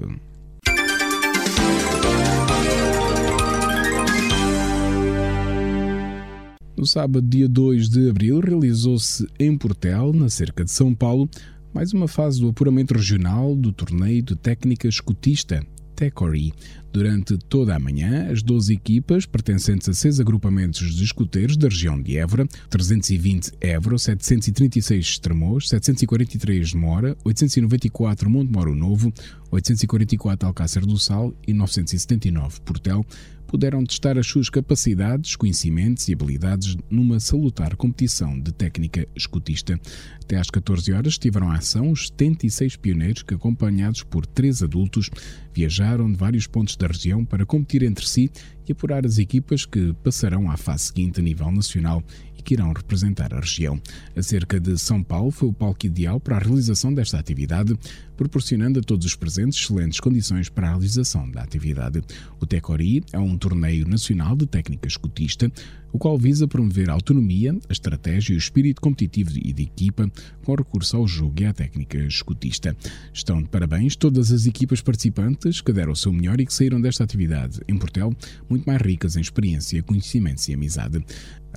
No 6.76 6.84
sábado, 6.84 7.26
dia 7.26 7.48
2 7.48 7.88
de 7.88 8.10
abril, 8.10 8.38
realizou-se 8.38 9.26
em 9.40 9.56
Portel, 9.56 10.12
na 10.12 10.28
cerca 10.28 10.62
de 10.62 10.70
São 10.70 10.94
Paulo, 10.94 11.26
mais 11.72 11.94
uma 11.94 12.06
fase 12.06 12.38
do 12.38 12.50
apuramento 12.50 12.92
regional 12.92 13.56
do 13.56 13.72
torneio 13.72 14.22
de 14.22 14.36
técnica 14.36 14.86
escutista 14.86 15.66
Tecory. 15.94 16.52
Durante 16.92 17.38
toda 17.38 17.74
a 17.74 17.78
manhã, 17.78 18.30
as 18.30 18.42
12 18.42 18.74
equipas, 18.74 19.24
pertencentes 19.24 19.88
a 19.88 19.94
seis 19.94 20.20
agrupamentos 20.20 20.94
de 20.94 21.02
escuteiros 21.02 21.56
da 21.56 21.68
região 21.68 22.00
de 22.00 22.18
Évora, 22.18 22.46
320 22.68 23.52
Évora, 23.58 23.96
736 23.96 25.06
Estremoz, 25.06 25.70
743 25.70 26.74
Mora, 26.74 27.16
894 27.24 28.28
Monte 28.28 28.52
Moro 28.52 28.74
Novo, 28.74 29.10
844 29.50 30.46
Alcácer 30.46 30.84
do 30.84 30.98
Sal 30.98 31.34
e 31.46 31.54
979 31.54 32.60
Portel, 32.60 33.04
puderam 33.46 33.84
testar 33.84 34.18
as 34.18 34.26
suas 34.26 34.48
capacidades, 34.48 35.36
conhecimentos 35.36 36.08
e 36.08 36.12
habilidades 36.12 36.76
numa 36.90 37.20
salutar 37.20 37.76
competição 37.76 38.38
de 38.38 38.52
técnica 38.52 39.06
escutista. 39.14 39.80
Até 40.22 40.36
às 40.36 40.50
14 40.50 40.92
horas 40.92 41.14
estiveram 41.14 41.50
à 41.50 41.56
ação 41.56 41.90
os 41.90 42.08
76 42.08 42.76
pioneiros 42.76 43.22
que, 43.22 43.34
acompanhados 43.34 44.02
por 44.02 44.26
três 44.26 44.62
adultos, 44.62 45.10
viajaram 45.54 46.10
de 46.10 46.16
vários 46.16 46.46
pontos 46.46 46.76
da 46.76 46.86
região 46.86 47.24
para 47.24 47.46
competir 47.46 47.82
entre 47.82 48.06
si 48.06 48.30
e 48.68 48.72
apurar 48.72 49.06
as 49.06 49.18
equipas 49.18 49.64
que 49.64 49.94
passarão 50.02 50.50
à 50.50 50.56
fase 50.56 50.86
seguinte 50.86 51.20
a 51.20 51.22
nível 51.22 51.50
nacional 51.50 52.02
que 52.46 52.54
irão 52.54 52.72
representar 52.72 53.34
a 53.34 53.40
região. 53.40 53.78
A 54.14 54.22
cerca 54.22 54.60
de 54.60 54.78
São 54.78 55.02
Paulo 55.02 55.32
foi 55.32 55.48
o 55.48 55.52
palco 55.52 55.84
ideal 55.84 56.20
para 56.20 56.36
a 56.36 56.38
realização 56.38 56.94
desta 56.94 57.18
atividade, 57.18 57.76
proporcionando 58.16 58.80
a 58.80 58.82
todos 58.82 59.06
os 59.06 59.14
presentes 59.14 59.60
excelentes 59.60 60.00
condições 60.00 60.48
para 60.48 60.68
a 60.68 60.70
realização 60.70 61.30
da 61.30 61.42
atividade. 61.42 62.02
O 62.40 62.46
Tecori 62.46 63.04
é 63.12 63.18
um 63.18 63.36
torneio 63.36 63.86
nacional 63.86 64.34
de 64.34 64.46
técnica 64.46 64.88
escutista, 64.88 65.50
o 65.92 65.98
qual 65.98 66.18
visa 66.18 66.46
promover 66.46 66.90
a 66.90 66.92
autonomia, 66.92 67.56
a 67.68 67.72
estratégia 67.72 68.32
e 68.32 68.36
o 68.36 68.38
espírito 68.38 68.80
competitivo 68.80 69.30
e 69.36 69.52
de 69.52 69.62
equipa 69.62 70.10
com 70.44 70.54
recurso 70.54 70.96
ao 70.96 71.08
jogo 71.08 71.40
e 71.40 71.46
à 71.46 71.52
técnica 71.52 71.98
escutista. 71.98 72.76
Estão 73.12 73.42
de 73.42 73.48
parabéns 73.48 73.96
todas 73.96 74.30
as 74.30 74.46
equipas 74.46 74.80
participantes 74.80 75.60
que 75.60 75.72
deram 75.72 75.92
o 75.92 75.96
seu 75.96 76.12
melhor 76.12 76.40
e 76.40 76.46
que 76.46 76.52
saíram 76.52 76.80
desta 76.80 77.04
atividade 77.04 77.60
em 77.66 77.78
Portel 77.78 78.14
muito 78.48 78.64
mais 78.64 78.80
ricas 78.82 79.16
em 79.16 79.20
experiência, 79.20 79.82
conhecimentos 79.82 80.46
e 80.48 80.54
amizade. 80.54 81.02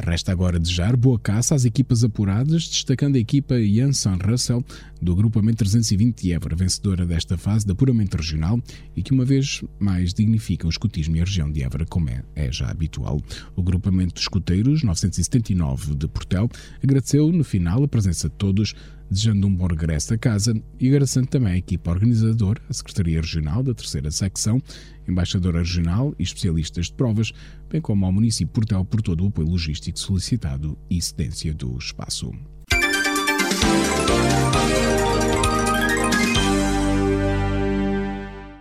Resta 0.01 0.31
agora 0.31 0.57
desejar 0.57 0.95
boa 0.95 1.19
caça 1.19 1.53
às 1.53 1.65
equipas 1.65 2.05
apuradas, 2.05 2.69
destacando 2.69 3.17
a 3.17 3.19
equipa 3.19 3.61
Janssen 3.61 4.17
Russell 4.25 4.63
do 5.01 5.11
agrupamento 5.11 5.57
320 5.57 6.21
de 6.21 6.33
Évora, 6.49 6.55
vencedora 6.55 7.05
desta 7.05 7.37
fase 7.37 7.65
de 7.65 7.71
apuramento 7.71 8.17
regional 8.17 8.59
e 8.95 9.03
que 9.03 9.11
uma 9.11 9.23
vez 9.23 9.63
mais 9.79 10.13
dignifica 10.13 10.65
o 10.65 10.69
escutismo 10.69 11.15
e 11.15 11.21
a 11.21 11.23
região 11.23 11.51
de 11.51 11.63
Évora, 11.63 11.85
como 11.85 12.09
é, 12.09 12.23
é 12.35 12.51
já 12.51 12.69
habitual. 12.69 13.21
O 13.55 13.61
agrupamento 13.61 14.15
de 14.15 14.21
escuteiros 14.21 14.83
979 14.83 15.95
de 15.95 16.07
Portel 16.07 16.49
agradeceu 16.83 17.31
no 17.31 17.43
final 17.43 17.83
a 17.83 17.87
presença 17.87 18.29
de 18.29 18.35
todos, 18.35 18.73
desejando 19.09 19.47
um 19.47 19.55
bom 19.55 19.67
regresso 19.67 20.13
a 20.13 20.17
casa 20.17 20.59
e 20.79 20.87
agradecendo 20.87 21.27
também 21.27 21.53
à 21.53 21.57
equipa 21.57 21.91
organizadora, 21.91 22.61
a 22.69 22.73
Secretaria 22.73 23.21
Regional 23.21 23.61
da 23.61 23.73
Terceira 23.73 24.09
Secção, 24.09 24.61
Embaixadora 25.07 25.59
Regional 25.59 26.15
e 26.17 26.23
especialistas 26.23 26.87
de 26.87 26.93
provas, 26.93 27.31
bem 27.69 27.81
como 27.81 28.05
ao 28.05 28.11
município 28.11 28.53
Portel 28.53 28.83
por 28.85 29.01
todo 29.01 29.23
o 29.23 29.27
apoio 29.27 29.49
logístico 29.49 29.99
solicitado 29.99 30.77
e 30.89 31.01
cedência 31.01 31.53
do 31.53 31.77
espaço. 31.77 32.31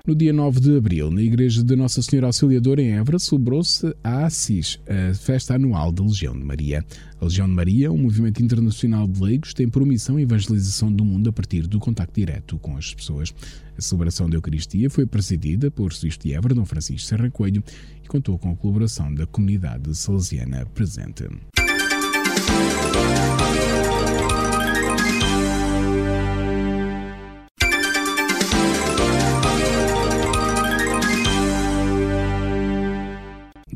No 0.08 0.14
dia 0.14 0.32
9 0.32 0.58
de 0.58 0.74
abril, 0.74 1.10
na 1.10 1.20
Igreja 1.20 1.62
de 1.62 1.76
Nossa 1.76 2.00
Senhora 2.00 2.28
Auxiliadora 2.28 2.80
em 2.80 2.92
Évora, 2.92 3.18
celebrou-se 3.18 3.94
a 4.02 4.24
Assis, 4.24 4.80
a 4.88 5.12
festa 5.12 5.54
anual 5.54 5.92
da 5.92 6.02
Legião 6.02 6.32
de 6.32 6.42
Maria. 6.42 6.82
A 7.20 7.26
Legião 7.26 7.46
de 7.46 7.52
Maria, 7.52 7.92
um 7.92 7.98
movimento 7.98 8.42
internacional 8.42 9.06
de 9.06 9.22
leigos, 9.22 9.52
tem 9.52 9.68
por 9.68 9.84
missão 9.84 10.16
a 10.16 10.22
evangelização 10.22 10.90
do 10.90 11.04
mundo 11.04 11.28
a 11.28 11.32
partir 11.34 11.66
do 11.66 11.78
contacto 11.78 12.14
direto 12.14 12.56
com 12.56 12.74
as 12.78 12.94
pessoas. 12.94 13.34
A 13.76 13.82
celebração 13.82 14.30
da 14.30 14.38
Eucaristia 14.38 14.88
foi 14.88 15.04
presidida 15.04 15.70
por 15.70 15.92
Sisto 15.92 16.26
de 16.26 16.32
Évora, 16.32 16.54
Dom 16.54 16.64
Francisco 16.64 17.06
Serra 17.06 17.28
Coelho, 17.28 17.62
e 18.02 18.08
contou 18.08 18.38
com 18.38 18.50
a 18.50 18.56
colaboração 18.56 19.14
da 19.14 19.26
comunidade 19.26 19.94
salesiana 19.94 20.64
presente. 20.74 21.24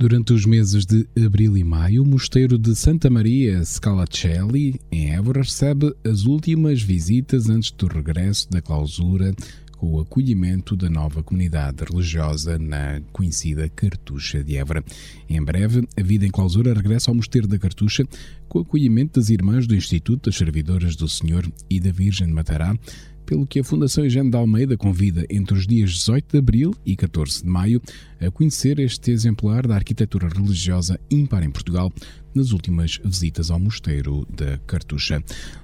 Durante 0.02 0.32
os 0.32 0.44
meses 0.44 0.84
de 0.84 1.06
abril 1.24 1.56
e 1.56 1.62
maio, 1.62 2.02
o 2.02 2.04
Mosteiro 2.04 2.58
de 2.58 2.74
Santa 2.74 3.08
Maria 3.08 3.64
Scalacelli, 3.64 4.80
em 4.90 5.12
Évora, 5.12 5.42
recebe 5.42 5.94
as 6.04 6.24
últimas 6.24 6.82
visitas 6.82 7.48
antes 7.48 7.70
do 7.70 7.86
regresso 7.86 8.50
da 8.50 8.60
clausura 8.60 9.32
com 9.78 9.92
o 9.92 10.00
acolhimento 10.00 10.74
da 10.74 10.90
nova 10.90 11.22
comunidade 11.22 11.84
religiosa 11.88 12.58
na 12.58 13.00
conhecida 13.12 13.68
Cartucha 13.68 14.42
de 14.42 14.56
Évora. 14.56 14.84
Em 15.30 15.40
breve, 15.40 15.86
a 15.96 16.02
vida 16.02 16.26
em 16.26 16.30
clausura 16.32 16.74
regressa 16.74 17.08
ao 17.08 17.14
Mosteiro 17.14 17.46
da 17.46 17.56
Cartucha 17.56 18.04
com 18.48 18.58
o 18.58 18.62
acolhimento 18.62 19.20
das 19.20 19.30
irmãs 19.30 19.68
do 19.68 19.74
Instituto 19.76 20.30
das 20.30 20.36
Servidoras 20.36 20.96
do 20.96 21.08
Senhor 21.08 21.48
e 21.70 21.78
da 21.78 21.92
Virgem 21.92 22.26
de 22.26 22.32
Matará, 22.32 22.76
pelo 23.24 23.46
que 23.46 23.60
a 23.60 23.64
Fundação 23.64 24.04
Eugênio 24.04 24.30
de 24.30 24.36
Almeida 24.36 24.76
convida 24.76 25.24
entre 25.30 25.56
os 25.56 25.66
dias 25.66 25.90
18 25.92 26.32
de 26.32 26.38
abril 26.38 26.74
e 26.84 26.96
14 26.96 27.42
de 27.42 27.48
maio 27.48 27.80
a 28.26 28.30
conhecer 28.30 28.78
este 28.78 29.10
exemplar 29.10 29.66
da 29.66 29.74
arquitetura 29.74 30.28
religiosa 30.28 30.98
ímpar 31.10 31.42
em 31.42 31.50
Portugal, 31.50 31.92
nas 32.34 32.52
últimas 32.52 32.98
visitas 33.04 33.50
ao 33.50 33.60
Mosteiro 33.60 34.26
da 34.34 34.58
Cartucha. 34.66 35.22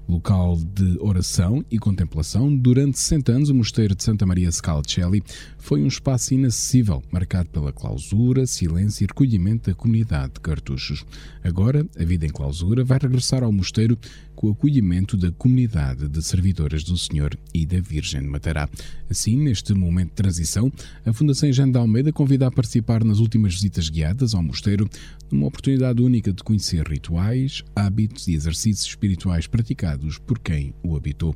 Local 0.08 0.56
de 0.56 0.98
oração 1.00 1.64
e 1.70 1.78
contemplação, 1.78 2.54
durante 2.54 2.98
60 2.98 3.32
anos 3.32 3.48
o 3.50 3.54
Mosteiro 3.54 3.94
de 3.94 4.02
Santa 4.02 4.26
Maria 4.26 4.50
Scalcelli 4.50 5.22
foi 5.58 5.82
um 5.82 5.86
espaço 5.86 6.34
inacessível, 6.34 7.02
marcado 7.10 7.48
pela 7.50 7.72
clausura, 7.72 8.46
silêncio 8.46 9.04
e 9.04 9.06
recolhimento 9.06 9.70
da 9.70 9.76
comunidade 9.76 10.34
de 10.34 10.40
cartuchos. 10.40 11.04
Agora, 11.42 11.86
a 11.98 12.04
vida 12.04 12.26
em 12.26 12.30
clausura 12.30 12.84
vai 12.84 12.98
regressar 13.00 13.42
ao 13.42 13.52
mosteiro 13.52 13.98
com 14.34 14.48
o 14.48 14.52
acolhimento 14.52 15.16
da 15.16 15.32
comunidade 15.32 16.08
de 16.08 16.22
servidoras 16.22 16.84
do 16.84 16.96
Senhor 16.96 17.36
e 17.52 17.66
da 17.66 17.80
Virgem 17.80 18.22
de 18.22 18.28
Matará. 18.28 18.68
Assim, 19.10 19.36
neste 19.36 19.74
momento 19.74 20.10
de 20.10 20.14
transição, 20.14 20.72
a 21.04 21.12
Fundação 21.12 21.52
Jean 21.52 21.70
de 21.70 21.76
Almeida 21.76 22.12
convida 22.12 22.46
a 22.48 22.50
participar 22.50 23.04
nas 23.04 23.18
últimas 23.18 23.54
visitas 23.54 23.88
guiadas 23.88 24.34
ao 24.34 24.42
mosteiro, 24.42 24.88
numa 25.30 25.46
oportunidade 25.46 26.02
única 26.02 26.32
de 26.32 26.42
conhecer 26.42 26.86
rituais, 26.86 27.62
hábitos 27.76 28.28
e 28.28 28.34
exercícios 28.34 28.88
espirituais 28.88 29.46
praticados 29.46 30.18
por 30.18 30.38
quem 30.38 30.74
o 30.82 30.96
habitou. 30.96 31.34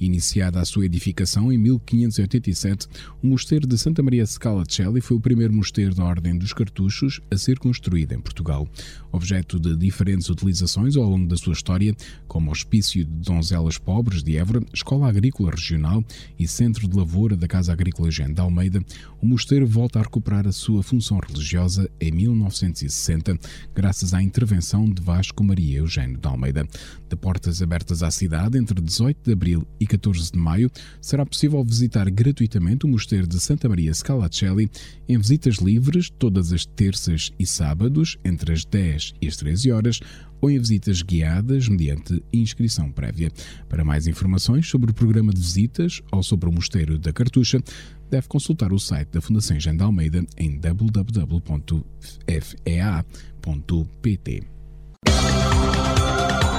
Iniciada 0.00 0.60
a 0.60 0.64
sua 0.64 0.86
edificação 0.86 1.52
em 1.52 1.58
1587, 1.58 2.88
o 3.22 3.26
mosteiro 3.26 3.66
de 3.66 3.78
Santa 3.78 4.02
Maria 4.02 4.26
Scalacelli 4.26 5.00
foi 5.00 5.16
o 5.16 5.20
primeiro 5.20 5.52
mosteiro 5.52 5.94
da 5.94 6.04
Ordem 6.04 6.36
dos 6.36 6.52
Cartuchos 6.52 7.20
a 7.30 7.36
ser 7.36 7.58
construído 7.58 8.12
em 8.12 8.20
Portugal. 8.20 8.68
Objeto 9.12 9.60
de 9.60 9.76
diferentes 9.76 10.28
utilizações 10.28 10.96
ao 10.96 11.08
longo 11.08 11.26
da 11.26 11.36
sua 11.36 11.52
história, 11.52 11.94
como 12.26 12.50
Hospício 12.50 13.04
de 13.04 13.10
Donzelas 13.10 13.78
Pobres 13.78 14.22
de 14.22 14.36
Évora, 14.36 14.64
Escola 14.72 15.08
Agrícola 15.08 15.50
Regional 15.50 16.02
e 16.38 16.48
Centro 16.48 16.88
de 16.88 16.96
Lavoura 16.96 17.36
da 17.36 17.46
Casa 17.46 17.72
Agrícola 17.72 18.10
Gente 18.10 18.34
de 18.34 18.40
Almeida, 18.40 18.82
o 19.20 19.26
mosteiro 19.26 19.66
volta 19.66 19.98
a 19.98 20.02
recuperar 20.02 20.46
a 20.46 20.52
sua 20.54 20.82
função 20.82 21.18
religiosa 21.18 21.90
em 22.00 22.10
1960, 22.12 23.38
graças 23.74 24.14
à 24.14 24.22
intervenção 24.22 24.88
de 24.88 25.02
Vasco 25.02 25.42
Maria 25.42 25.78
Eugênio 25.78 26.16
de 26.16 26.26
Almeida. 26.26 26.66
De 27.08 27.16
portas 27.16 27.60
abertas 27.60 28.02
à 28.02 28.10
cidade 28.10 28.56
entre 28.56 28.80
18 28.80 29.18
de 29.22 29.32
abril 29.32 29.66
e 29.78 29.86
14 29.86 30.32
de 30.32 30.38
maio, 30.38 30.70
será 31.00 31.26
possível 31.26 31.62
visitar 31.64 32.08
gratuitamente 32.10 32.86
o 32.86 32.88
Mosteiro 32.88 33.26
de 33.26 33.38
Santa 33.40 33.68
Maria 33.68 33.92
Scalacelli 33.92 34.70
em 35.08 35.18
visitas 35.18 35.56
livres 35.56 36.08
todas 36.10 36.52
as 36.52 36.64
terças 36.64 37.32
e 37.38 37.46
sábados, 37.46 38.16
entre 38.24 38.52
as 38.52 38.64
10 38.64 39.14
e 39.20 39.26
as 39.26 39.36
13 39.36 39.72
horas, 39.72 40.00
ou 40.44 40.50
em 40.50 40.58
visitas 40.58 41.00
guiadas 41.00 41.68
mediante 41.68 42.22
inscrição 42.30 42.92
prévia. 42.92 43.32
Para 43.66 43.82
mais 43.82 44.06
informações 44.06 44.68
sobre 44.68 44.90
o 44.90 44.94
programa 44.94 45.32
de 45.32 45.40
visitas 45.40 46.02
ou 46.12 46.22
sobre 46.22 46.50
o 46.50 46.52
Mosteiro 46.52 46.98
da 46.98 47.14
Cartucha, 47.14 47.62
deve 48.10 48.28
consultar 48.28 48.70
o 48.70 48.78
site 48.78 49.08
da 49.08 49.22
Fundação 49.22 49.58
Jean 49.58 49.74
de 49.74 49.82
Almeida 49.82 50.22
em 50.36 50.58
www.fea.pt. 50.58 51.54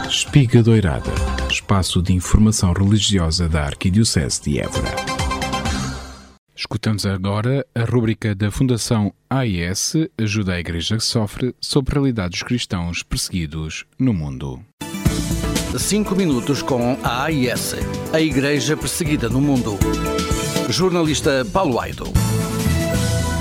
Espiga 0.10 0.64
Doirada, 0.64 1.12
espaço 1.50 2.02
de 2.02 2.12
informação 2.14 2.74
religiosa 2.74 3.48
da 3.48 3.66
Arquidiocese 3.66 4.42
de 4.42 4.60
Évora. 4.60 5.25
Escutamos 6.58 7.06
agora 7.06 7.66
a 7.76 7.84
rúbrica 7.84 8.34
da 8.34 8.50
Fundação 8.50 9.14
AIS 9.30 9.94
Ajuda 10.18 10.54
a 10.54 10.60
Igreja 10.60 10.96
que 10.96 11.04
Sofre 11.04 11.54
sobre 11.60 11.92
a 11.92 11.94
realidade 11.96 12.30
dos 12.30 12.44
cristãos 12.44 13.04
perseguidos 13.04 13.86
no 14.00 14.14
mundo. 14.14 14.64
5 15.78 16.16
minutos 16.16 16.62
com 16.62 16.98
a 17.04 17.24
AIS, 17.26 17.76
a 18.14 18.22
Igreja 18.22 18.78
Perseguida 18.78 19.28
no 19.28 19.42
Mundo. 19.42 19.78
Jornalista 20.70 21.44
Paulo 21.52 21.78
Aido. 21.78 22.06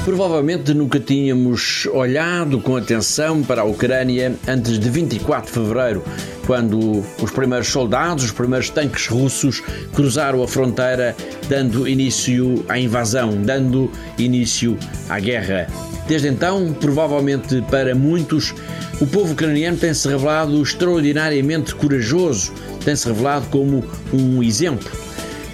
Provavelmente 0.05 0.75
nunca 0.75 1.01
tínhamos 1.01 1.87
olhado 1.87 2.61
com 2.61 2.77
atenção 2.77 3.43
para 3.43 3.63
a 3.63 3.65
Ucrânia 3.65 4.37
antes 4.47 4.79
de 4.79 4.91
24 4.91 5.47
de 5.47 5.53
fevereiro, 5.53 6.05
quando 6.47 7.03
os 7.23 7.31
primeiros 7.31 7.69
soldados, 7.69 8.25
os 8.25 8.31
primeiros 8.31 8.69
tanques 8.69 9.07
russos 9.07 9.63
cruzaram 9.95 10.43
a 10.43 10.47
fronteira, 10.47 11.17
dando 11.49 11.89
início 11.89 12.63
à 12.69 12.79
invasão, 12.79 13.41
dando 13.43 13.91
início 14.19 14.77
à 15.09 15.19
guerra. 15.19 15.69
Desde 16.07 16.29
então, 16.29 16.77
provavelmente 16.79 17.63
para 17.71 17.95
muitos, 17.95 18.55
o 19.01 19.07
povo 19.07 19.33
ucraniano 19.33 19.79
tem-se 19.79 20.07
revelado 20.07 20.63
extraordinariamente 20.63 21.75
corajoso, 21.75 22.53
tem-se 22.85 23.09
revelado 23.09 23.47
como 23.47 23.83
um 24.13 24.43
exemplo 24.43 25.04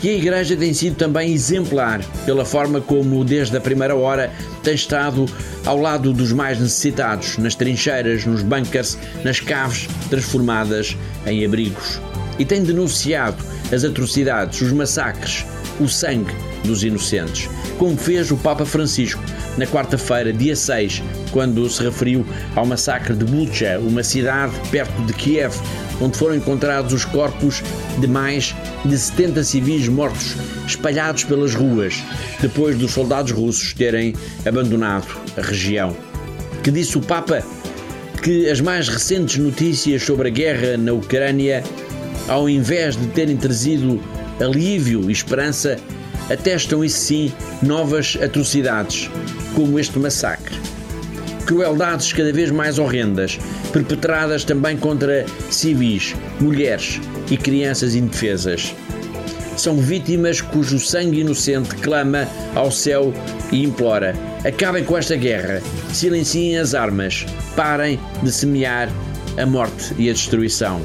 E 0.02 0.08
a 0.08 0.12
Igreja 0.12 0.56
tem 0.56 0.72
sido 0.72 0.96
também 0.96 1.30
exemplar 1.30 2.02
pela 2.24 2.42
forma 2.42 2.80
como, 2.80 3.22
desde 3.22 3.54
a 3.56 3.60
primeira 3.60 3.94
hora, 3.94 4.32
tem 4.62 4.74
estado 4.74 5.26
ao 5.66 5.76
lado 5.76 6.10
dos 6.12 6.32
mais 6.32 6.58
necessitados, 6.58 7.36
nas 7.36 7.54
trincheiras, 7.54 8.24
nos 8.24 8.42
bunkers, 8.42 8.96
nas 9.22 9.40
caves 9.40 9.88
transformadas 10.08 10.96
em 11.26 11.44
abrigos. 11.44 12.00
E 12.38 12.46
tem 12.46 12.62
denunciado 12.62 13.44
as 13.70 13.84
atrocidades, 13.84 14.62
os 14.62 14.72
massacres, 14.72 15.44
o 15.78 15.86
sangue 15.86 16.34
dos 16.64 16.82
inocentes, 16.82 17.50
como 17.78 17.96
fez 17.96 18.30
o 18.30 18.36
Papa 18.38 18.64
Francisco 18.64 19.22
na 19.58 19.66
quarta-feira, 19.66 20.32
dia 20.32 20.56
6, 20.56 21.02
quando 21.30 21.68
se 21.68 21.82
referiu 21.82 22.24
ao 22.56 22.64
massacre 22.64 23.14
de 23.14 23.24
Bucha, 23.24 23.78
uma 23.78 24.02
cidade 24.02 24.54
perto 24.70 25.02
de 25.02 25.12
Kiev, 25.12 25.54
onde 26.00 26.16
foram 26.16 26.36
encontrados 26.36 26.92
os 26.92 27.04
corpos 27.04 27.62
de 27.98 28.06
mais 28.06 28.54
de 28.84 28.98
70 28.98 29.44
civis 29.44 29.88
mortos, 29.88 30.36
espalhados 30.66 31.24
pelas 31.24 31.54
ruas, 31.54 32.02
depois 32.40 32.76
dos 32.76 32.92
soldados 32.92 33.32
russos 33.32 33.74
terem 33.74 34.14
abandonado 34.46 35.06
a 35.36 35.42
região. 35.42 35.96
Que 36.62 36.70
disse 36.70 36.96
o 36.96 37.00
Papa 37.00 37.42
que 38.22 38.48
as 38.48 38.60
mais 38.60 38.88
recentes 38.88 39.38
notícias 39.38 40.02
sobre 40.02 40.28
a 40.28 40.30
guerra 40.30 40.76
na 40.76 40.92
Ucrânia, 40.92 41.62
ao 42.28 42.48
invés 42.48 42.96
de 42.96 43.06
terem 43.08 43.36
trazido 43.36 44.00
alívio 44.40 45.08
e 45.10 45.12
esperança, 45.12 45.78
atestam 46.30 46.84
isso 46.84 46.98
sim 46.98 47.32
novas 47.62 48.16
atrocidades, 48.22 49.10
como 49.54 49.78
este 49.78 49.98
massacre. 49.98 50.54
Crueldades 51.50 52.12
cada 52.12 52.32
vez 52.32 52.48
mais 52.52 52.78
horrendas, 52.78 53.36
perpetradas 53.72 54.44
também 54.44 54.76
contra 54.76 55.26
civis, 55.50 56.14
mulheres 56.40 57.00
e 57.28 57.36
crianças 57.36 57.96
indefesas. 57.96 58.72
São 59.56 59.76
vítimas 59.78 60.40
cujo 60.40 60.78
sangue 60.78 61.22
inocente 61.22 61.74
clama 61.74 62.28
ao 62.54 62.70
céu 62.70 63.12
e 63.50 63.64
implora: 63.64 64.14
acabem 64.44 64.84
com 64.84 64.96
esta 64.96 65.16
guerra, 65.16 65.60
silenciem 65.92 66.56
as 66.56 66.72
armas, 66.72 67.26
parem 67.56 67.98
de 68.22 68.30
semear 68.30 68.88
a 69.36 69.44
morte 69.44 69.92
e 69.98 70.08
a 70.08 70.12
destruição. 70.12 70.80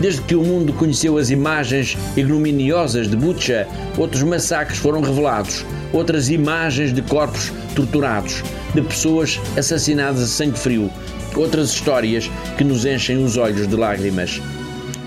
Desde 0.00 0.22
que 0.22 0.34
o 0.34 0.42
mundo 0.42 0.72
conheceu 0.72 1.18
as 1.18 1.28
imagens 1.28 1.96
ignominiosas 2.16 3.06
de 3.06 3.16
Butcha, 3.16 3.68
outros 3.98 4.22
massacres 4.22 4.78
foram 4.78 5.02
revelados, 5.02 5.64
outras 5.92 6.30
imagens 6.30 6.92
de 6.94 7.02
corpos 7.02 7.52
torturados, 7.76 8.42
de 8.74 8.80
pessoas 8.80 9.38
assassinadas 9.58 10.22
a 10.22 10.26
sangue 10.26 10.58
frio, 10.58 10.90
outras 11.36 11.70
histórias 11.70 12.30
que 12.56 12.64
nos 12.64 12.86
enchem 12.86 13.22
os 13.22 13.36
olhos 13.36 13.68
de 13.68 13.76
lágrimas. 13.76 14.40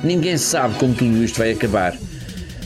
Ninguém 0.04 0.38
sabe 0.38 0.76
como 0.76 0.94
tudo 0.94 1.24
isto 1.24 1.40
vai 1.40 1.52
acabar. 1.52 1.98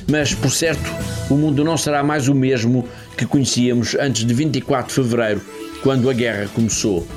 Mas, 0.10 0.34
por 0.34 0.52
certo, 0.52 0.90
o 1.30 1.36
mundo 1.36 1.64
não 1.64 1.78
será 1.78 2.04
mais 2.04 2.28
o 2.28 2.36
mesmo 2.36 2.88
que 3.16 3.26
conhecíamos 3.26 3.96
antes 4.00 4.26
de 4.26 4.34
24 4.34 4.88
de 4.88 4.94
fevereiro, 4.94 5.42
quando 5.82 6.10
a 6.10 6.14
guerra 6.14 6.50
começou. 6.54 7.08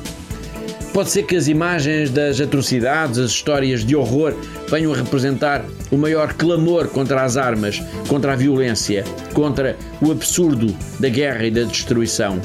Pode 0.92 1.10
ser 1.10 1.22
que 1.22 1.36
as 1.36 1.46
imagens 1.46 2.10
das 2.10 2.40
atrocidades, 2.40 3.18
as 3.18 3.30
histórias 3.30 3.84
de 3.84 3.94
horror, 3.94 4.34
venham 4.68 4.92
a 4.92 4.96
representar 4.96 5.64
o 5.90 5.96
maior 5.96 6.34
clamor 6.34 6.88
contra 6.88 7.22
as 7.22 7.36
armas, 7.36 7.80
contra 8.08 8.32
a 8.32 8.36
violência, 8.36 9.04
contra 9.32 9.76
o 10.00 10.10
absurdo 10.10 10.74
da 10.98 11.08
guerra 11.08 11.44
e 11.44 11.50
da 11.50 11.62
destruição. 11.62 12.40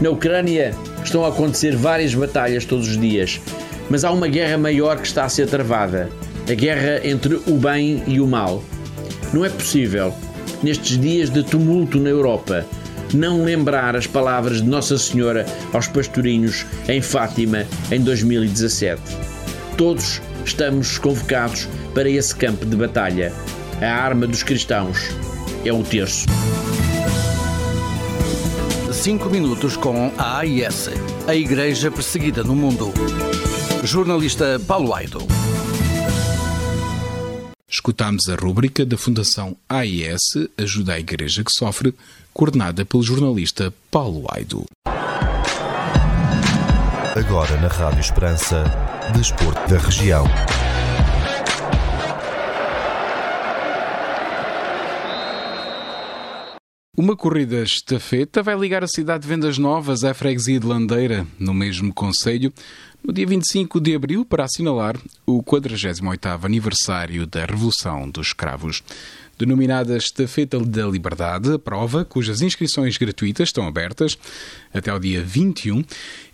Na 0.00 0.10
Ucrânia 0.10 0.74
estão 1.02 1.24
a 1.24 1.28
acontecer 1.28 1.74
várias 1.74 2.14
batalhas 2.14 2.64
todos 2.64 2.88
os 2.88 2.98
dias, 2.98 3.40
mas 3.88 4.04
há 4.04 4.10
uma 4.10 4.28
guerra 4.28 4.58
maior 4.58 4.98
que 4.98 5.06
está 5.06 5.24
a 5.24 5.28
ser 5.28 5.46
travada 5.46 6.10
a 6.48 6.54
guerra 6.54 7.00
entre 7.06 7.36
o 7.46 7.56
bem 7.56 8.02
e 8.06 8.20
o 8.20 8.26
mal. 8.26 8.62
Não 9.32 9.44
é 9.44 9.48
possível, 9.48 10.12
nestes 10.62 10.98
dias 10.98 11.30
de 11.30 11.42
tumulto 11.42 11.98
na 11.98 12.10
Europa, 12.10 12.66
não 13.14 13.44
lembrar 13.44 13.96
as 13.96 14.06
palavras 14.06 14.62
de 14.62 14.68
Nossa 14.68 14.98
Senhora 14.98 15.46
aos 15.72 15.86
pastorinhos 15.86 16.66
em 16.88 17.00
Fátima 17.00 17.66
em 17.90 18.00
2017. 18.00 19.00
Todos 19.76 20.20
estamos 20.44 20.98
convocados 20.98 21.68
para 21.94 22.08
esse 22.08 22.34
campo 22.34 22.64
de 22.64 22.76
batalha. 22.76 23.32
A 23.80 23.86
arma 23.86 24.26
dos 24.26 24.42
cristãos 24.42 25.10
é 25.64 25.72
o 25.72 25.82
terço. 25.82 26.26
5 28.92 29.30
minutos 29.30 29.76
com 29.76 30.12
a 30.16 30.38
AIS, 30.38 30.90
a 31.26 31.34
Igreja 31.34 31.90
Perseguida 31.90 32.44
no 32.44 32.54
Mundo. 32.54 32.92
Jornalista 33.82 34.60
Paulo 34.64 34.94
Aido. 34.94 35.41
Escutámos 37.82 38.28
a 38.28 38.36
rúbrica 38.36 38.86
da 38.86 38.96
Fundação 38.96 39.56
AIS 39.68 40.20
Ajuda 40.56 40.94
a 40.94 41.00
Igreja 41.00 41.42
que 41.42 41.50
Sofre, 41.50 41.92
coordenada 42.32 42.84
pelo 42.84 43.02
jornalista 43.02 43.74
Paulo 43.90 44.24
Aido. 44.30 44.64
Agora 47.16 47.60
na 47.60 47.66
Rádio 47.66 47.98
Esperança, 47.98 48.62
Desporto 49.12 49.68
da 49.68 49.78
Região. 49.80 50.24
Uma 56.96 57.16
corrida 57.16 57.64
estafeta 57.64 58.44
vai 58.44 58.56
ligar 58.56 58.84
a 58.84 58.86
cidade 58.86 59.22
de 59.22 59.28
Vendas 59.28 59.58
Novas 59.58 60.04
à 60.04 60.14
freguesia 60.14 60.60
de 60.60 60.66
Landeira, 60.66 61.26
no 61.36 61.52
mesmo 61.52 61.92
concelho, 61.92 62.52
no 63.04 63.12
dia 63.12 63.26
25 63.26 63.80
de 63.80 63.94
abril, 63.94 64.24
para 64.24 64.44
assinalar 64.44 64.96
o 65.26 65.42
48º 65.42 66.44
aniversário 66.44 67.26
da 67.26 67.44
Revolução 67.44 68.08
dos 68.08 68.28
Escravos 68.28 68.82
denominada 69.38 69.96
Estafeta 69.96 70.58
da 70.60 70.86
Liberdade, 70.86 71.52
a 71.52 71.58
prova, 71.58 72.04
cujas 72.04 72.40
inscrições 72.42 72.96
gratuitas 72.96 73.48
estão 73.48 73.66
abertas 73.66 74.16
até 74.72 74.90
ao 74.90 74.98
dia 74.98 75.22
21, 75.22 75.84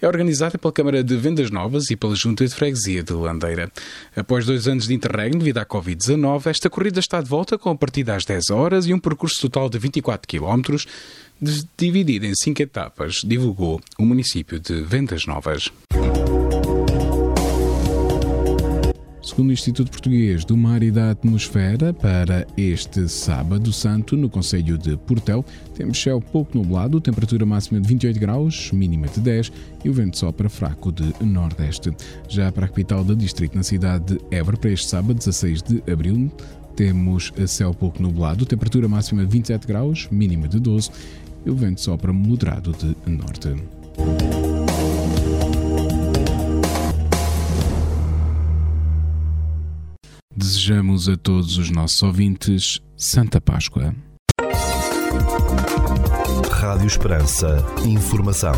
é 0.01 0.07
organizada 0.07 0.59
pela 0.59 0.73
Câmara 0.73 1.03
de 1.03 1.17
Vendas 1.17 1.51
Novas 1.51 1.91
e 1.91 1.97
pela 1.97 2.15
Junta 2.15 2.47
de 2.47 2.55
Freguesia 2.55 3.03
de 3.03 3.13
Landeira. 3.13 3.71
Após 4.15 4.45
dois 4.45 4.69
anos 4.69 4.87
de 4.87 4.95
interregno 4.95 5.39
devido 5.39 5.59
à 5.59 5.67
Covid-19, 5.67 6.47
esta 6.47 6.69
corrida 6.69 7.01
está 7.01 7.21
de 7.21 7.29
volta 7.29 7.57
com 7.57 7.71
a 7.71 7.77
partida 7.77 8.15
às 8.15 8.25
10 8.25 8.51
horas 8.51 8.87
e 8.87 8.93
um 8.93 8.99
percurso 8.99 9.41
total 9.41 9.69
de 9.71 9.79
24 9.79 10.29
km, 10.29 10.77
dividido 11.77 12.27
em 12.27 12.33
cinco 12.35 12.61
etapas, 12.61 13.21
divulgou 13.25 13.81
o 13.99 14.05
município 14.05 14.59
de 14.61 14.83
Vendas 14.83 15.25
Novas. 15.25 15.71
Segundo 19.29 19.51
o 19.51 19.53
Instituto 19.53 19.91
Português 19.91 20.43
do 20.43 20.57
Mar 20.57 20.83
e 20.83 20.91
da 20.91 21.11
Atmosfera, 21.11 21.93
para 21.93 22.47
este 22.57 23.07
sábado 23.11 23.71
santo, 23.75 24.17
no 24.17 24.31
Conselho 24.31 24.79
de 24.79 24.97
Portel, 24.97 25.45
temos 25.75 26.01
céu 26.01 26.19
pouco 26.19 26.57
nublado, 26.57 26.99
temperatura 26.99 27.45
máxima 27.45 27.79
de 27.79 27.87
28 27.87 28.19
graus, 28.19 28.73
mínima 28.73 29.07
de 29.07 29.21
10 29.21 29.53
e 29.85 29.91
o 29.91 29.93
vento 29.93 30.17
sopra 30.17 30.49
fraco 30.49 30.91
de 30.91 31.13
nordeste. 31.23 31.95
Já 32.27 32.51
para 32.51 32.65
a 32.65 32.69
capital 32.69 33.05
do 33.05 33.15
distrito, 33.15 33.55
na 33.55 33.63
cidade 33.63 34.15
de 34.15 34.21
Évora, 34.35 34.57
para 34.57 34.71
este 34.71 34.89
sábado, 34.89 35.19
16 35.19 35.63
de 35.63 35.93
abril, 35.93 36.33
temos 36.75 37.31
céu 37.47 37.75
pouco 37.75 38.03
nublado, 38.03 38.47
temperatura 38.47 38.89
máxima 38.89 39.27
de 39.27 39.31
27 39.31 39.67
graus, 39.67 40.09
mínima 40.11 40.49
de 40.49 40.59
12 40.59 40.91
e 41.45 41.51
o 41.51 41.55
vento 41.55 41.83
sopra 41.83 42.15
moderado 42.15 42.73
de 42.73 42.97
norte. 43.13 43.55
Desejamos 50.41 51.09
a 51.09 51.17
todos 51.17 51.59
os 51.59 51.69
nossos 51.69 52.01
ouvintes 52.01 52.81
Santa 52.97 53.41
Páscoa. 53.41 53.93
Rádio 56.49 56.87
Esperança. 56.87 57.57
Informação. 57.85 58.53